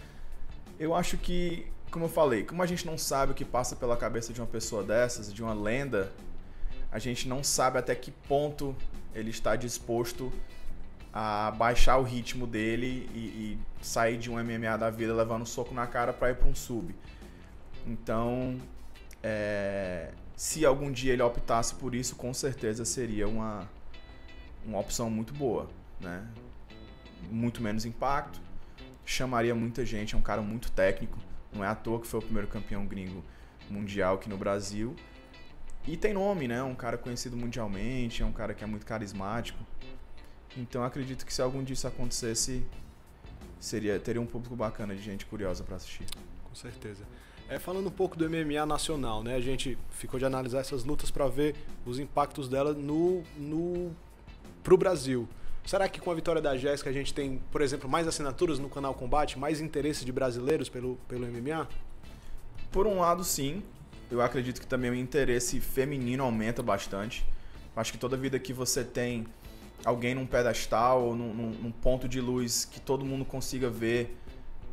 [0.79, 3.95] eu acho que, como eu falei, como a gente não sabe o que passa pela
[3.95, 6.12] cabeça de uma pessoa dessas, de uma lenda,
[6.91, 8.75] a gente não sabe até que ponto
[9.13, 10.31] ele está disposto
[11.13, 15.45] a baixar o ritmo dele e, e sair de um MMA da vida levando um
[15.45, 16.93] soco na cara para ir para um sub.
[17.88, 18.60] Então,
[19.28, 23.68] é, se algum dia ele optasse por isso, com certeza seria uma,
[24.64, 25.68] uma opção muito boa,
[26.00, 26.24] né?
[27.32, 28.40] Muito menos impacto,
[29.04, 31.18] chamaria muita gente, é um cara muito técnico,
[31.52, 33.24] não é à toa que foi o primeiro campeão gringo
[33.68, 34.96] mundial aqui no Brasil.
[35.88, 36.62] E tem nome, né?
[36.62, 39.58] Um cara conhecido mundialmente, é um cara que é muito carismático.
[40.56, 42.64] Então acredito que se algum dia isso acontecesse,
[43.60, 46.06] seria teria um público bacana de gente curiosa para assistir.
[46.44, 47.04] Com certeza.
[47.47, 49.36] É, falando um pouco do MMA nacional, né?
[49.36, 51.55] A gente ficou de analisar essas lutas para ver
[51.86, 53.95] os impactos dela no, no
[54.63, 55.27] pro Brasil.
[55.65, 58.69] Será que com a vitória da Jéssica a gente tem, por exemplo, mais assinaturas no
[58.69, 61.67] canal Combate, mais interesse de brasileiros pelo, pelo MMA?
[62.71, 63.63] Por um lado, sim.
[64.10, 67.25] Eu acredito que também o interesse feminino aumenta bastante.
[67.75, 69.25] Acho que toda vida que você tem
[69.84, 74.17] alguém num pedestal ou num, num, ponto de luz que todo mundo consiga ver,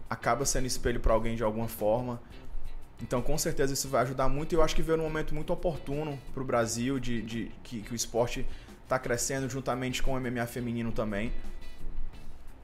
[0.09, 2.21] acaba sendo espelho para alguém de alguma forma.
[3.03, 4.53] Então, com certeza, isso vai ajudar muito.
[4.53, 7.81] E eu acho que veio num momento muito oportuno para o Brasil, de, de que,
[7.83, 8.47] que, o esporte
[8.85, 11.33] está crescendo juntamente com o MMA feminino também.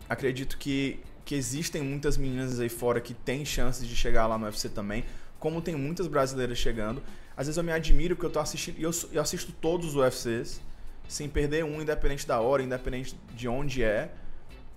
[0.09, 4.47] Acredito que, que existem muitas meninas aí fora que têm chances de chegar lá no
[4.47, 5.05] UFC também,
[5.41, 7.03] como tem muitas brasileiras chegando.
[7.37, 10.61] Às vezes eu me admiro que eu tô assistindo, eu, eu assisto todos os UFCs,
[11.09, 14.13] sem perder um, independente da hora, independente de onde é.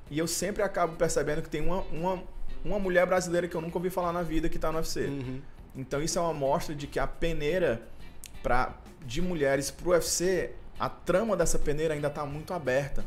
[0.10, 2.24] E eu sempre acabo percebendo que tem uma, uma,
[2.63, 5.06] uma mulher brasileira que eu nunca ouvi falar na vida que está no UFC.
[5.06, 5.41] Uhum.
[5.76, 7.82] Então isso é uma mostra de que a peneira
[8.43, 13.06] pra, de mulheres pro UFC a trama dessa peneira ainda está muito aberta.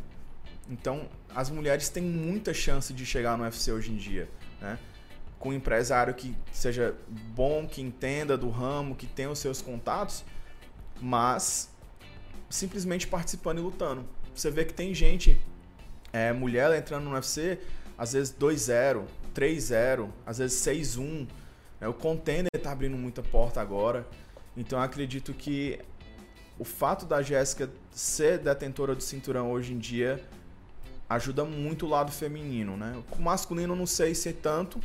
[0.70, 4.28] Então, as mulheres têm muita chance de chegar no UFC hoje em dia,
[4.60, 4.78] né?
[5.40, 10.24] Com um empresário que seja bom, que entenda do ramo, que tenha os seus contatos,
[11.00, 11.68] mas
[12.48, 14.06] simplesmente participando e lutando.
[14.32, 15.36] Você vê que tem gente,
[16.12, 17.58] é, mulher entrando no UFC,
[17.98, 19.02] às vezes 2-0,
[19.34, 21.26] 3-0, às vezes 6-1.
[21.80, 24.06] É, o contender está abrindo muita porta agora.
[24.56, 25.80] Então acredito que
[26.58, 30.22] o fato da Jéssica ser detentora do cinturão hoje em dia
[31.08, 33.02] ajuda muito o lado feminino, né?
[33.10, 34.80] O masculino não sei se é tanto,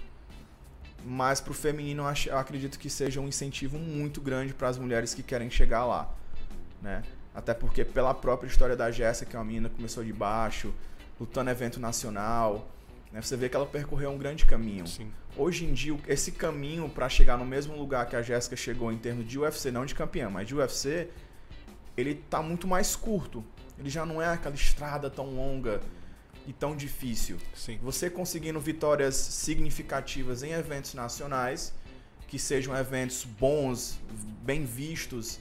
[1.06, 5.24] mas pro feminino eu acredito que seja um incentivo muito grande para as mulheres que
[5.24, 6.14] querem chegar lá,
[6.82, 7.04] né?
[7.34, 10.74] Até porque pela própria história da Jéssica, que é uma menina que começou de baixo,
[11.20, 12.68] lutando evento nacional,
[13.12, 13.22] né?
[13.22, 14.88] Você vê que ela percorreu um grande caminho.
[14.88, 15.12] Sim.
[15.36, 18.98] Hoje em dia, esse caminho para chegar no mesmo lugar que a Jéssica chegou em
[18.98, 21.10] termos de UFC, não de campeã, mas de UFC,
[21.96, 23.44] ele tá muito mais curto.
[23.78, 25.82] Ele já não é aquela estrada tão longa
[26.46, 27.38] e tão difícil.
[27.54, 27.80] Sim.
[27.82, 31.74] Você conseguindo vitórias significativas em eventos nacionais,
[32.28, 34.00] que sejam eventos bons,
[34.44, 35.40] bem vistos,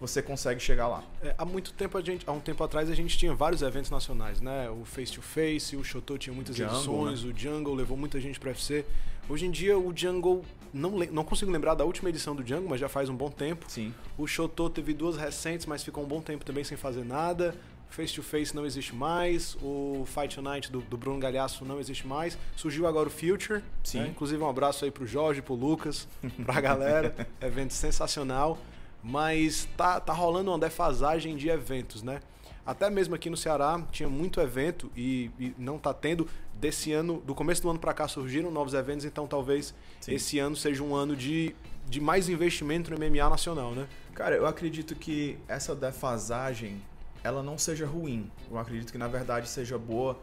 [0.00, 1.04] você consegue chegar lá.
[1.22, 3.90] É, há muito tempo a gente, há um tempo atrás a gente tinha vários eventos
[3.90, 4.70] nacionais, né?
[4.70, 7.30] O Face to Face, o Shoto tinha muitas Jungle, edições, né?
[7.30, 8.84] o Jungle levou muita gente para UFC.
[9.28, 12.80] Hoje em dia o Jungle não, não consigo lembrar da última edição do Jungle, mas
[12.80, 13.66] já faz um bom tempo.
[13.68, 13.94] Sim.
[14.16, 17.54] O Shoto teve duas recentes, mas ficou um bom tempo também sem fazer nada.
[17.90, 22.06] Face to Face não existe mais, o Fight Tonight do, do Bruno Galhaço não existe
[22.06, 22.38] mais.
[22.56, 24.00] Surgiu agora o Future, Sim.
[24.00, 24.08] Né?
[24.08, 26.06] inclusive um abraço aí pro Jorge, pro Lucas,
[26.46, 27.28] pra galera.
[27.40, 28.58] Evento sensacional.
[29.02, 32.20] Mas tá, tá rolando uma defasagem de eventos, né?
[32.64, 36.28] Até mesmo aqui no Ceará tinha muito evento e, e não tá tendo.
[36.54, 40.12] Desse ano, do começo do ano para cá surgiram novos eventos, então talvez Sim.
[40.12, 41.56] esse ano seja um ano de,
[41.88, 43.88] de mais investimento no MMA nacional, né?
[44.14, 46.82] Cara, eu acredito que essa defasagem
[47.24, 48.30] ela não seja ruim.
[48.50, 50.18] Eu acredito que na verdade seja boa,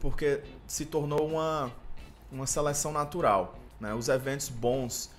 [0.00, 1.72] porque se tornou uma,
[2.30, 3.58] uma seleção natural.
[3.80, 3.92] Né?
[3.94, 5.10] Os eventos bons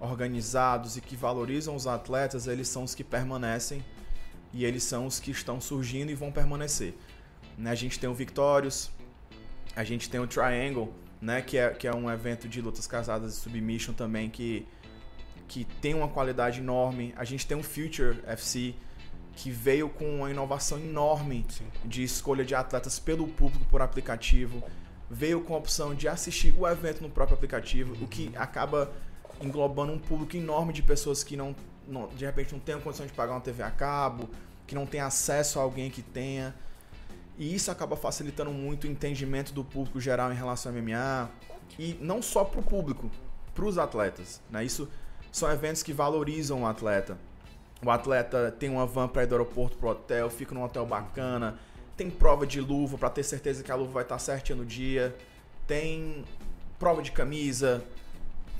[0.00, 3.84] organizados e que valorizam os atletas, eles são os que permanecem
[4.52, 6.94] e eles são os que estão surgindo e vão permanecer.
[7.56, 7.70] Né?
[7.70, 8.90] A gente tem o Victorious,
[9.76, 11.42] a gente tem o Triangle, né?
[11.42, 14.66] que, é, que é um evento de lutas casadas e submission também que,
[15.46, 17.14] que tem uma qualidade enorme.
[17.16, 18.74] A gente tem o Future FC,
[19.36, 21.66] que veio com uma inovação enorme Sim.
[21.84, 24.62] de escolha de atletas pelo público por aplicativo.
[25.08, 28.92] Veio com a opção de assistir o evento no próprio aplicativo, o que acaba
[29.40, 31.54] englobando um público enorme de pessoas que não,
[31.86, 34.28] não, de repente não tem condição de pagar uma TV a cabo,
[34.66, 36.54] que não tem acesso a alguém que tenha.
[37.38, 41.30] E isso acaba facilitando muito o entendimento do público geral em relação ao MMA.
[41.78, 43.10] E não só para o público,
[43.54, 44.40] para os atletas.
[44.50, 44.64] Né?
[44.64, 44.88] Isso
[45.32, 47.16] são eventos que valorizam o atleta.
[47.82, 51.58] O atleta tem uma van para ir do aeroporto pro hotel, fica num hotel bacana,
[51.96, 55.16] tem prova de luva para ter certeza que a luva vai estar certinha no dia,
[55.66, 56.24] tem
[56.78, 57.82] prova de camisa,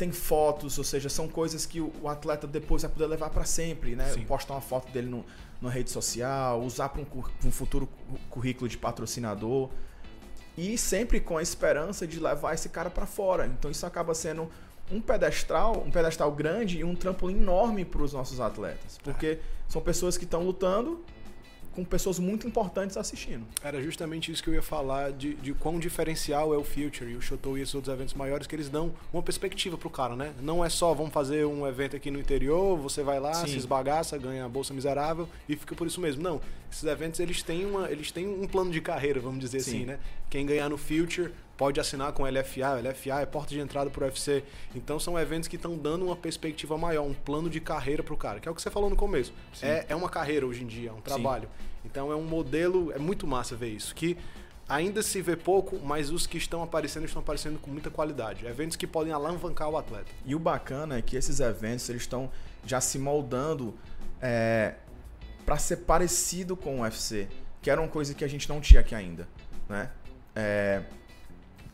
[0.01, 3.95] tem fotos, ou seja, são coisas que o atleta depois vai poder levar para sempre,
[3.95, 4.11] né?
[4.15, 4.25] Sim.
[4.25, 5.27] Postar uma foto dele no,
[5.61, 7.07] na rede social, usar para um,
[7.45, 7.87] um, futuro
[8.31, 9.69] currículo de patrocinador
[10.57, 13.45] e sempre com a esperança de levar esse cara para fora.
[13.45, 14.51] Então isso acaba sendo
[14.91, 19.39] um pedestal, um pedestal grande e um trampolim enorme para os nossos atletas, porque
[19.69, 21.05] são pessoas que estão lutando
[21.73, 23.47] com pessoas muito importantes assistindo.
[23.63, 27.17] Era justamente isso que eu ia falar de, de quão diferencial é o Future e
[27.17, 30.33] o Shotou e esses outros eventos maiores que eles dão uma perspectiva pro cara, né?
[30.41, 33.49] Não é só vamos fazer um evento aqui no interior, você vai lá, Sim.
[33.49, 36.23] se esbagaça, ganha a bolsa miserável e fica por isso mesmo.
[36.23, 36.41] Não,
[36.71, 39.71] esses eventos eles têm uma, eles têm um plano de carreira, vamos dizer Sim.
[39.71, 39.99] assim, né?
[40.29, 44.07] Quem ganhar no Future pode assinar com LFA, LFA é porta de entrada para o
[44.07, 44.43] UFC.
[44.75, 48.17] Então são eventos que estão dando uma perspectiva maior, um plano de carreira para o
[48.17, 49.31] cara, que é o que você falou no começo.
[49.61, 51.51] É, é uma carreira hoje em dia, é um trabalho.
[51.51, 51.69] Sim.
[51.85, 54.17] Então é um modelo, é muito massa ver isso, que
[54.67, 58.47] ainda se vê pouco, mas os que estão aparecendo estão aparecendo com muita qualidade.
[58.47, 60.11] Eventos que podem alavancar o atleta.
[60.25, 62.31] E o bacana é que esses eventos eles estão
[62.65, 63.75] já se moldando
[64.23, 64.77] é,
[65.45, 67.29] para ser parecido com o UFC,
[67.61, 69.29] que era uma coisa que a gente não tinha aqui ainda,
[69.69, 69.91] né?
[70.35, 70.85] É,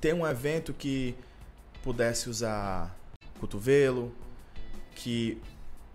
[0.01, 1.15] ter um evento que
[1.83, 2.97] pudesse usar
[3.39, 4.13] cotovelo,
[4.95, 5.41] que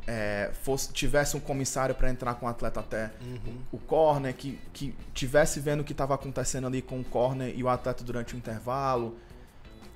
[0.08, 3.58] é, fosse, tivesse um comissário para entrar com o atleta até uhum.
[3.72, 7.64] o corner, que, que tivesse vendo o que estava acontecendo ali com o corner e
[7.64, 9.18] o atleta durante o intervalo,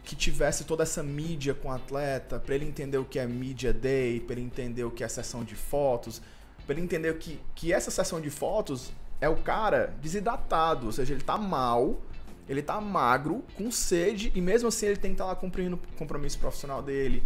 [0.04, 3.74] que tivesse toda essa mídia com o atleta, para ele entender o que é media
[3.74, 6.22] day, para ele entender o que é sessão de fotos,
[6.66, 11.14] para ele entender que, que essa sessão de fotos é o cara desidratado, ou seja,
[11.14, 12.00] ele está mal,
[12.48, 15.76] ele tá magro, com sede, e mesmo assim ele tem que estar tá lá cumprindo
[15.76, 17.24] o compromisso profissional dele.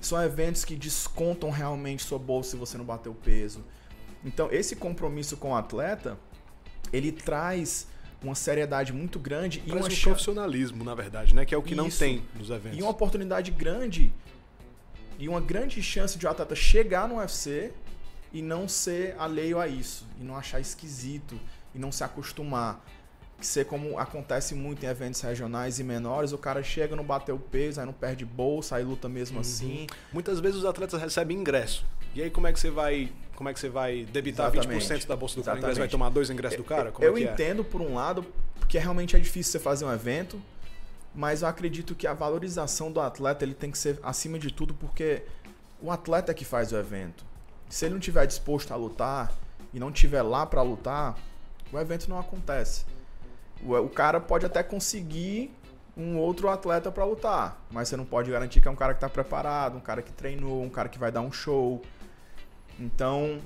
[0.00, 3.64] São eventos que descontam realmente sua bolsa se você não bater o peso.
[4.24, 6.18] Então, esse compromisso com o atleta,
[6.92, 7.86] ele traz
[8.22, 10.02] uma seriedade muito grande e um ch...
[10.02, 11.46] profissionalismo, na verdade, né?
[11.46, 11.82] Que é o que Isso.
[11.82, 12.78] não tem nos eventos.
[12.78, 14.12] E uma oportunidade grande
[15.18, 17.72] e uma grande chance de o atleta chegar no UFC
[18.32, 21.38] e não ser alheio a isso, e não achar esquisito,
[21.74, 22.84] e não se acostumar
[23.40, 27.34] que ser como acontece muito em eventos regionais e menores, o cara chega, não bateu
[27.34, 29.40] o peso, aí não perde bolsa, aí luta mesmo uhum.
[29.40, 29.86] assim.
[30.12, 31.84] Muitas vezes os atletas recebem ingresso.
[32.14, 34.84] E aí como é que você vai, como é que você vai debitar Exatamente.
[34.84, 35.58] 20% da bolsa do cara?
[35.58, 35.78] Exatamente.
[35.78, 36.92] vai tomar dois ingressos do cara?
[36.92, 38.24] Como eu é, é entendo por um lado,
[38.58, 40.40] porque realmente é difícil você fazer um evento,
[41.14, 44.74] mas eu acredito que a valorização do atleta ele tem que ser acima de tudo,
[44.74, 45.22] porque
[45.80, 47.24] o atleta é que faz o evento.
[47.68, 49.32] Se ele não tiver disposto a lutar
[49.72, 51.16] e não tiver lá para lutar,
[51.72, 52.84] o evento não acontece.
[53.64, 55.50] O, cara pode até conseguir
[55.96, 58.98] um outro atleta para lutar, mas você não pode garantir que é um cara que
[58.98, 61.82] está preparado, um cara que treinou, um cara que vai dar um show.
[62.78, 63.38] Então,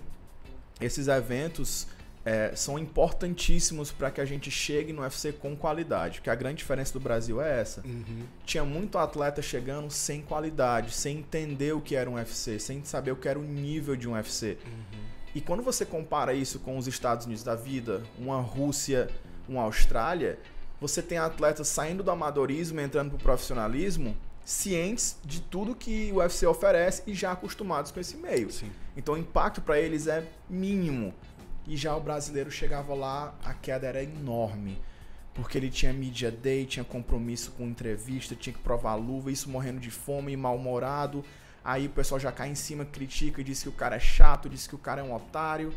[0.80, 1.88] esses eventos
[2.24, 6.58] é, são importantíssimos para que a gente chegue no UFC com qualidade, porque a grande
[6.58, 7.82] diferença do Brasil é essa.
[7.84, 8.22] Uhum.
[8.46, 13.12] Tinha muito atleta chegando sem qualidade, sem entender o que era um UFC, sem saber
[13.12, 14.56] o que era o nível de um UFC.
[14.64, 15.04] Uhum.
[15.34, 19.10] E quando você compara isso com os Estados Unidos da vida, uma Rússia
[19.48, 20.38] uma Austrália,
[20.80, 26.16] você tem atletas saindo do amadorismo, entrando para o profissionalismo, cientes de tudo que o
[26.16, 28.50] UFC oferece e já acostumados com esse meio.
[28.50, 28.70] Sim.
[28.96, 31.14] Então o impacto para eles é mínimo.
[31.66, 34.78] E já o brasileiro chegava lá, a queda era enorme.
[35.32, 39.80] Porque ele tinha media day, tinha compromisso com entrevista, tinha que provar luva, isso morrendo
[39.80, 41.24] de fome e mal-humorado.
[41.64, 44.66] Aí o pessoal já cai em cima, critica, diz que o cara é chato, diz
[44.66, 45.72] que o cara é um otário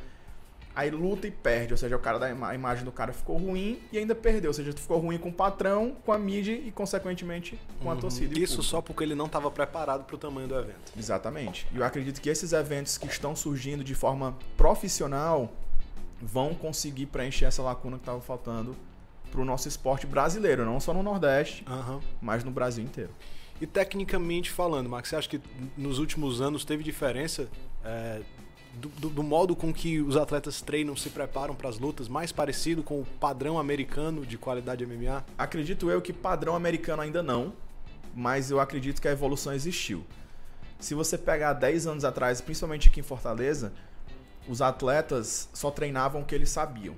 [0.77, 3.81] aí luta e perde, ou seja, o cara da a imagem do cara ficou ruim
[3.91, 7.59] e ainda perdeu, ou seja, ficou ruim com o patrão, com a mídia e consequentemente
[7.81, 7.99] com a uhum.
[7.99, 8.39] torcida.
[8.39, 10.93] Isso só porque ele não estava preparado para o tamanho do evento.
[10.95, 11.67] Exatamente.
[11.73, 15.51] E eu acredito que esses eventos que estão surgindo de forma profissional
[16.21, 18.75] vão conseguir preencher essa lacuna que estava faltando
[19.31, 21.99] para o nosso esporte brasileiro, não só no Nordeste, uhum.
[22.21, 23.11] mas no Brasil inteiro.
[23.59, 25.41] E tecnicamente falando, Max, você acha que
[25.75, 27.49] nos últimos anos teve diferença
[27.83, 28.21] é,
[28.79, 32.31] do, do, do, modo com que os atletas treinam, se preparam para as lutas, mais
[32.31, 35.25] parecido com o padrão americano de qualidade MMA?
[35.37, 37.53] Acredito eu que padrão americano ainda não,
[38.15, 40.05] mas eu acredito que a evolução existiu.
[40.79, 43.73] Se você pegar 10 anos atrás, principalmente aqui em Fortaleza,
[44.47, 46.95] os atletas só treinavam o que eles sabiam.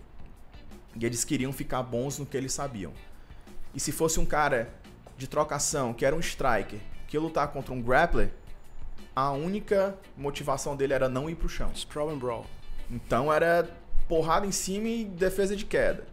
[1.00, 2.92] E eles queriam ficar bons no que eles sabiam.
[3.74, 4.70] E se fosse um cara
[5.18, 8.32] de trocação, que era um striker, que ia lutar contra um grappler,
[9.28, 11.72] a única motivação dele era não ir pro chão.
[11.74, 12.46] Sprawl and Brawl.
[12.90, 13.70] Então era
[14.08, 16.06] porrada em cima e defesa de queda.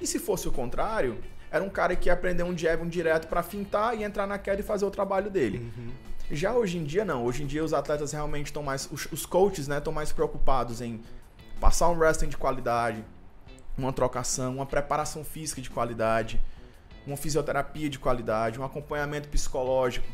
[0.00, 1.18] E se fosse o contrário,
[1.50, 4.38] era um cara que ia aprender um jab, um direto para fintar e entrar na
[4.38, 5.58] queda e fazer o trabalho dele.
[5.58, 5.90] Uhum.
[6.30, 7.24] Já hoje em dia não.
[7.24, 10.80] Hoje em dia os atletas realmente estão mais, os, os coaches, né, estão mais preocupados
[10.80, 11.02] em
[11.60, 13.04] passar um wrestling de qualidade,
[13.76, 16.40] uma trocação, uma preparação física de qualidade,
[17.06, 20.06] uma fisioterapia de qualidade, um acompanhamento psicológico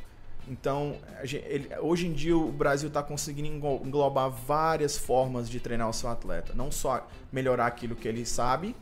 [0.48, 5.92] então, ele, hoje em dia o Brasil está conseguindo englobar várias formas de treinar o
[5.92, 6.52] seu atleta.
[6.54, 8.74] Não só melhorar aquilo que ele sabe,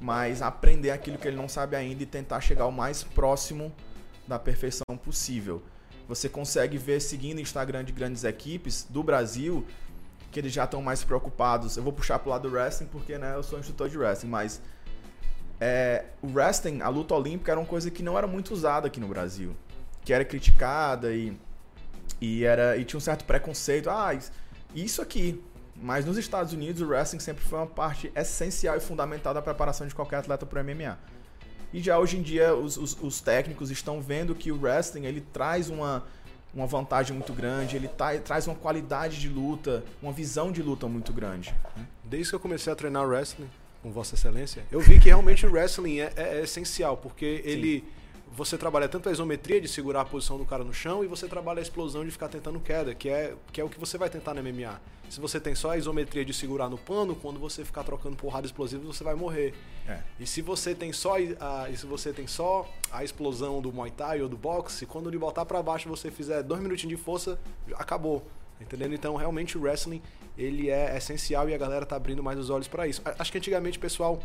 [0.00, 3.72] mas aprender aquilo que ele não sabe ainda e tentar chegar o mais próximo
[4.26, 5.62] da perfeição possível.
[6.06, 9.66] você consegue ver seguindo o Instagram de grandes equipes do Brasil
[10.30, 11.76] que eles já estão mais preocupados.
[11.76, 14.60] Eu vou puxar pro lado do wrestling porque né, eu sou instrutor de wrestling, mas
[15.60, 19.00] é, o wrestling, a luta olímpica era uma coisa que não era muito usada aqui
[19.00, 19.56] no Brasil,
[20.08, 21.36] que era criticada e,
[22.18, 23.90] e era e tinha um certo preconceito.
[23.90, 24.18] Ah,
[24.74, 25.38] isso aqui.
[25.76, 29.86] Mas nos Estados Unidos o wrestling sempre foi uma parte essencial e fundamental da preparação
[29.86, 30.98] de qualquer atleta para MMA.
[31.74, 35.20] E já hoje em dia os, os, os, técnicos estão vendo que o wrestling ele
[35.20, 36.02] traz uma,
[36.54, 40.88] uma vantagem muito grande, ele tá, traz uma qualidade de luta, uma visão de luta
[40.88, 41.54] muito grande.
[42.02, 43.50] Desde que eu comecei a treinar wrestling
[43.82, 47.84] com Vossa Excelência, eu vi que realmente o wrestling é, é, é essencial, porque ele.
[48.38, 51.26] Você trabalha tanto a isometria de segurar a posição do cara no chão e você
[51.26, 54.08] trabalha a explosão de ficar tentando queda, que é, que é o que você vai
[54.08, 54.80] tentar no MMA.
[55.10, 58.46] Se você tem só a isometria de segurar no pano, quando você ficar trocando porrada
[58.46, 59.54] explosiva, você vai morrer.
[59.88, 59.98] É.
[60.20, 64.22] E se você tem só a, se você tem só a explosão do Muay Thai
[64.22, 67.40] ou do boxe, quando ele botar para baixo você fizer dois minutinhos de força,
[67.74, 68.24] acabou.
[68.60, 68.94] Entendendo?
[68.94, 70.00] Então, realmente o wrestling
[70.36, 73.02] ele é essencial e a galera tá abrindo mais os olhos para isso.
[73.18, 74.22] Acho que antigamente o pessoal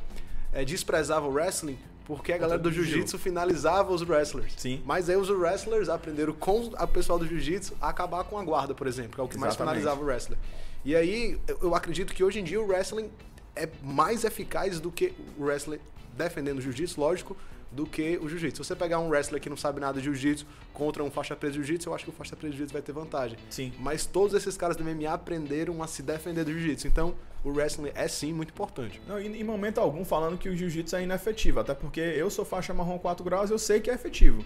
[0.51, 4.53] é, desprezava o wrestling porque a galera do jiu-jitsu finalizava os wrestlers.
[4.57, 4.81] Sim.
[4.85, 8.73] Mas aí os wrestlers aprenderam com o pessoal do jiu-jitsu a acabar com a guarda,
[8.73, 9.57] por exemplo, que é o que Exatamente.
[9.59, 10.37] mais finalizava o wrestler.
[10.83, 13.09] E aí eu acredito que hoje em dia o wrestling
[13.55, 15.79] é mais eficaz do que o wrestler
[16.17, 17.37] defendendo o jiu-jitsu, lógico,
[17.73, 18.63] do que o jiu-jitsu.
[18.63, 21.53] Se você pegar um wrestler que não sabe nada de jiu-jitsu contra um faixa preta
[21.53, 23.37] de jiu-jitsu, eu acho que o faixa preta de jiu-jitsu vai ter vantagem.
[23.49, 23.73] Sim.
[23.79, 26.87] Mas todos esses caras do MMA aprenderam a se defender do jiu-jitsu.
[26.87, 29.01] Então, o wrestling é sim muito importante.
[29.07, 32.45] Não, e em momento algum falando que o jiu-jitsu é inefetivo, até porque eu sou
[32.45, 34.45] faixa marrom 4 graus, eu sei que é efetivo.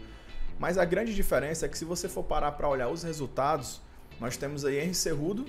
[0.57, 3.81] Mas a grande diferença é que se você for parar para olhar os resultados,
[4.19, 5.45] nós temos aí Henry Cerrudo,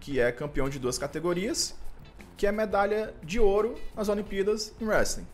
[0.00, 1.76] que é campeão de duas categorias,
[2.36, 5.26] que é medalha de ouro nas Olimpíadas em wrestling.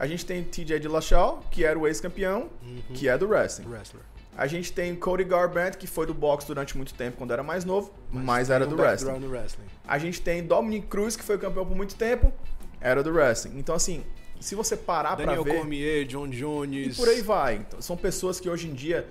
[0.00, 2.94] A gente tem TJ Dillashaw, que era o ex-campeão, uhum.
[2.94, 3.68] que é do wrestling.
[3.68, 4.02] Wrestler.
[4.34, 7.66] A gente tem Cody Garbrandt, que foi do boxe durante muito tempo quando era mais
[7.66, 9.26] novo, mas, mas era do wrestling.
[9.26, 9.66] wrestling.
[9.86, 12.32] A gente tem Dominic Cruz, que foi campeão por muito tempo,
[12.80, 13.58] era do wrestling.
[13.58, 14.02] Então, assim,
[14.40, 15.36] se você parar para ver...
[15.36, 16.96] Daniel Cormier, John Jones...
[16.96, 17.56] E por aí vai.
[17.56, 19.06] Então, são pessoas que hoje em dia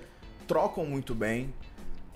[0.48, 1.54] trocam muito bem,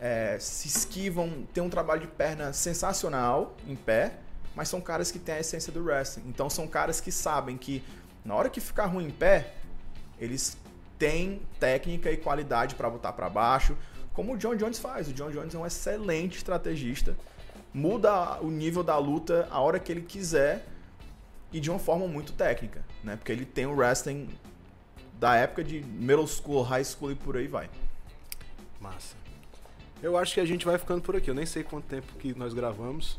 [0.01, 4.15] é, se esquivam, tem um trabalho de perna sensacional em pé,
[4.57, 6.25] mas são caras que têm a essência do wrestling.
[6.27, 7.81] Então, são caras que sabem que
[8.25, 9.55] na hora que ficar ruim em pé,
[10.19, 10.57] eles
[10.99, 13.77] têm técnica e qualidade para botar para baixo,
[14.13, 15.09] como o John Jones faz.
[15.09, 17.17] O John Jones é um excelente estrategista,
[17.73, 20.65] muda o nível da luta a hora que ele quiser
[21.53, 23.17] e de uma forma muito técnica, né?
[23.17, 24.29] Porque ele tem o wrestling
[25.19, 27.69] da época de middle school, high school e por aí vai.
[28.81, 29.17] Massa.
[30.03, 31.31] Eu acho que a gente vai ficando por aqui.
[31.31, 33.19] Eu nem sei quanto tempo que nós gravamos.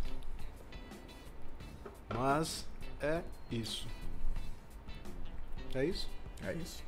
[2.14, 2.66] Mas
[3.02, 3.88] é isso.
[5.76, 6.10] É isso?
[6.44, 6.82] É isso.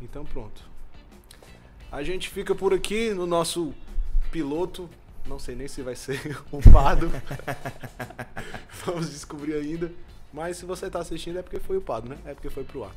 [0.00, 0.62] Então pronto.
[1.92, 3.74] A gente fica por aqui no nosso
[4.32, 4.88] piloto.
[5.26, 7.10] Não sei nem se vai ser upado.
[8.86, 9.92] Vamos descobrir ainda.
[10.32, 12.16] Mas se você está assistindo é porque foi upado, né?
[12.24, 12.92] É porque foi pro ar.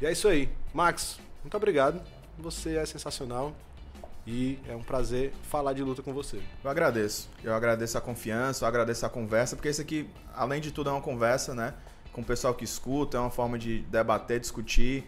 [0.00, 0.50] E é isso aí.
[0.74, 2.00] Max, muito obrigado.
[2.38, 3.54] Você é sensacional.
[4.26, 6.40] E é um prazer falar de luta com você.
[6.62, 7.30] Eu agradeço.
[7.44, 10.92] Eu agradeço a confiança, eu agradeço a conversa, porque isso aqui, além de tudo, é
[10.92, 11.72] uma conversa, né?
[12.16, 15.04] Com o pessoal que escuta, é uma forma de debater, discutir,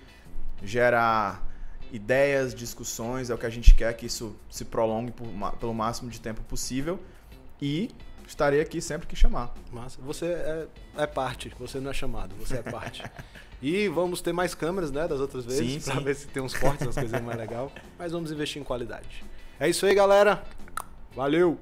[0.62, 1.42] gerar
[1.90, 5.26] ideias, discussões, é o que a gente quer que isso se prolongue por,
[5.58, 7.00] pelo máximo de tempo possível
[7.62, 7.88] e
[8.26, 9.54] estarei aqui sempre que chamar.
[9.72, 9.98] Massa.
[10.02, 10.66] Você é,
[10.98, 13.02] é parte, você não é chamado, você é parte.
[13.62, 16.86] e vamos ter mais câmeras, né, das outras vezes, para ver se tem uns cortes,
[16.86, 19.24] as coisas mais legal, mas vamos investir em qualidade.
[19.58, 20.44] É isso aí, galera.
[21.16, 21.58] Valeu.